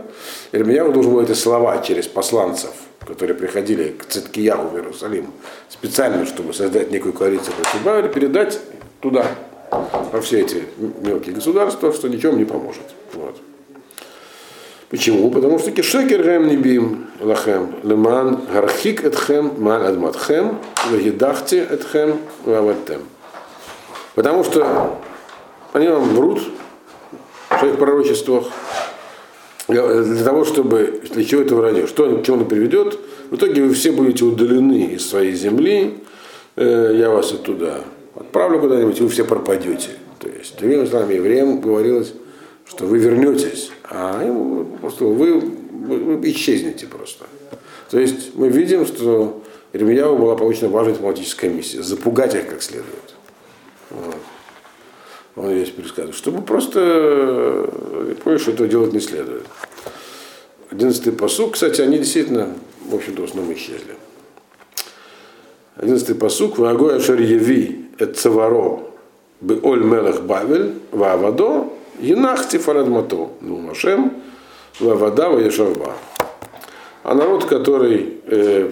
Ирмияу 0.52 0.92
должен 0.92 1.12
был 1.12 1.20
эти 1.20 1.32
слова 1.32 1.78
через 1.78 2.06
посланцев, 2.06 2.70
которые 3.00 3.34
приходили 3.34 3.88
к 3.88 4.04
Циткиягу 4.04 4.68
в 4.68 4.76
Иерусалим, 4.76 5.26
специально, 5.68 6.24
чтобы 6.24 6.54
создать 6.54 6.92
некую 6.92 7.12
коалицию 7.12 7.54
против 7.54 7.82
Бавеля, 7.82 8.08
передать 8.08 8.60
туда, 9.00 9.26
во 10.12 10.20
все 10.20 10.40
эти 10.40 10.62
мелкие 11.00 11.34
государства, 11.34 11.92
что 11.92 12.08
ничем 12.08 12.38
не 12.38 12.44
поможет. 12.44 12.84
Вот. 13.14 13.36
Почему? 14.92 15.30
Потому 15.30 15.58
что 15.58 15.70
кишекер 15.70 16.22
гэм 16.22 16.48
небим 16.48 17.06
лахем 17.18 17.76
леман 17.82 18.40
гархик 18.52 19.02
этхем 19.02 19.54
ман 19.56 19.82
адматхем 19.86 20.58
вегидахти 20.90 21.54
этхем 21.54 22.18
ваваттем. 22.44 23.00
Потому 24.14 24.44
что 24.44 24.98
они 25.72 25.88
вам 25.88 26.14
врут 26.14 26.42
в 27.48 27.58
своих 27.58 27.78
пророчествах 27.78 28.44
для 29.66 30.24
того, 30.24 30.44
чтобы, 30.44 31.00
для 31.10 31.24
чего 31.24 31.40
это 31.40 31.54
вранье, 31.54 31.86
что 31.86 32.18
к 32.18 32.22
чему 32.22 32.44
приведет, 32.44 32.98
в 33.30 33.36
итоге 33.36 33.62
вы 33.62 33.72
все 33.72 33.92
будете 33.92 34.26
удалены 34.26 34.88
из 34.96 35.08
своей 35.08 35.32
земли, 35.32 36.04
э, 36.56 36.96
я 36.98 37.08
вас 37.08 37.32
оттуда 37.32 37.80
отправлю 38.14 38.60
куда-нибудь, 38.60 39.00
и 39.00 39.02
вы 39.04 39.08
все 39.08 39.24
пропадете. 39.24 39.88
То 40.18 40.28
есть, 40.28 40.58
другими 40.58 40.84
словами, 40.84 41.14
евреям 41.14 41.62
говорилось, 41.62 42.12
что 42.66 42.86
вы 42.86 42.98
вернетесь, 42.98 43.70
а 43.84 44.24
ему 44.24 44.64
просто 44.80 45.04
вы, 45.04 45.40
вы 45.40 46.30
исчезнете 46.30 46.86
просто. 46.86 47.26
То 47.90 47.98
есть 47.98 48.34
мы 48.34 48.48
видим, 48.48 48.86
что 48.86 49.42
Ирмияу 49.72 50.16
была 50.16 50.36
получена 50.36 50.68
важная 50.68 50.94
дипломатическая 50.94 51.50
миссия, 51.50 51.82
запугать 51.82 52.34
их 52.34 52.48
как 52.48 52.62
следует. 52.62 53.14
Вот. 53.90 54.16
Он 55.34 55.50
здесь 55.50 55.70
пересказывает, 55.70 56.14
чтобы 56.14 56.42
просто 56.42 56.80
э, 56.82 58.14
понял, 58.22 58.38
что 58.38 58.50
этого 58.52 58.68
делать 58.68 58.92
не 58.92 59.00
следует. 59.00 59.46
Одиннадцатый 60.70 61.12
посук, 61.12 61.54
кстати, 61.54 61.80
они 61.80 61.98
действительно, 61.98 62.54
в 62.86 62.94
общем-то, 62.94 63.22
в 63.22 63.24
основном 63.24 63.54
исчезли. 63.54 63.96
Одиннадцатый 65.76 66.14
посук, 66.14 66.58
Вагой 66.58 66.96
Ашер 66.96 67.20
Еви, 67.20 67.86
это 67.98 68.14
Цаваро, 68.14 68.90
бы 69.40 69.58
Оль 69.62 69.84
Мелах 69.84 70.22
Бавель, 70.22 70.74
Вавадо, 70.90 71.70
Енахти 72.02 72.58
Фарадмато, 72.58 73.30
ну 73.40 73.58
Машем, 73.58 74.12
Вавада 74.80 75.28
Ваешавба. 75.28 75.92
А 77.04 77.14
народ, 77.14 77.44
который 77.44 78.18
э, 78.26 78.70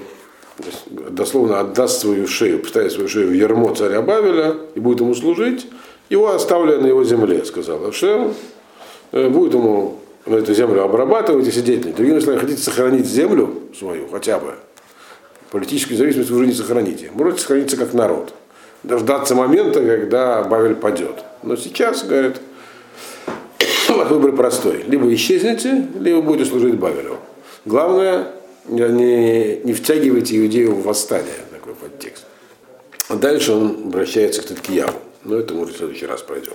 дословно 1.10 1.60
отдаст 1.60 2.00
свою 2.00 2.26
шею, 2.26 2.58
поставит 2.58 2.92
свою 2.92 3.08
шею 3.08 3.28
в 3.28 3.32
ярмо 3.32 3.74
царя 3.74 4.02
Бавеля 4.02 4.56
и 4.74 4.80
будет 4.80 5.00
ему 5.00 5.14
служить, 5.14 5.68
его 6.08 6.32
оставляя 6.32 6.80
на 6.80 6.86
его 6.88 7.04
земле, 7.04 7.44
сказал 7.44 7.86
Ашем, 7.86 8.34
э, 9.12 9.28
будет 9.28 9.54
ему 9.54 10.00
на 10.26 10.34
эту 10.36 10.52
землю 10.52 10.82
обрабатывать 10.82 11.46
и 11.46 11.52
сидеть. 11.52 11.94
Другими 11.94 12.18
словами, 12.18 12.40
хотите 12.40 12.60
сохранить 12.60 13.06
землю 13.06 13.54
свою 13.78 14.08
хотя 14.08 14.40
бы, 14.40 14.54
политическую 15.52 15.96
зависимость 15.96 16.30
вы 16.30 16.38
уже 16.38 16.46
не 16.48 16.52
сохраните. 16.52 17.10
Можете 17.14 17.42
сохраниться 17.42 17.76
как 17.76 17.94
народ. 17.94 18.34
Дождаться 18.82 19.36
момента, 19.36 19.84
когда 19.84 20.42
Бавель 20.42 20.74
падет. 20.74 21.22
Но 21.42 21.54
сейчас, 21.54 22.04
говорят, 24.00 24.10
выбор 24.10 24.36
простой. 24.36 24.84
Либо 24.86 25.12
исчезнете, 25.14 25.86
либо 25.98 26.20
будете 26.20 26.48
служить 26.48 26.74
Бавелю. 26.74 27.18
Главное, 27.64 28.32
не, 28.68 29.56
не 29.58 29.72
втягивайте 29.72 30.38
иудеев 30.38 30.70
в 30.70 30.82
восстание, 30.82 31.34
такой 31.50 31.74
подтекст. 31.74 32.24
А 33.08 33.16
дальше 33.16 33.52
он 33.52 33.86
обращается 33.86 34.42
к 34.42 34.46
Таткияву. 34.46 34.98
Но 35.24 35.36
это 35.36 35.54
мы 35.54 35.62
уже 35.62 35.72
в 35.74 35.76
следующий 35.76 36.06
раз 36.06 36.22
пройдем. 36.22 36.54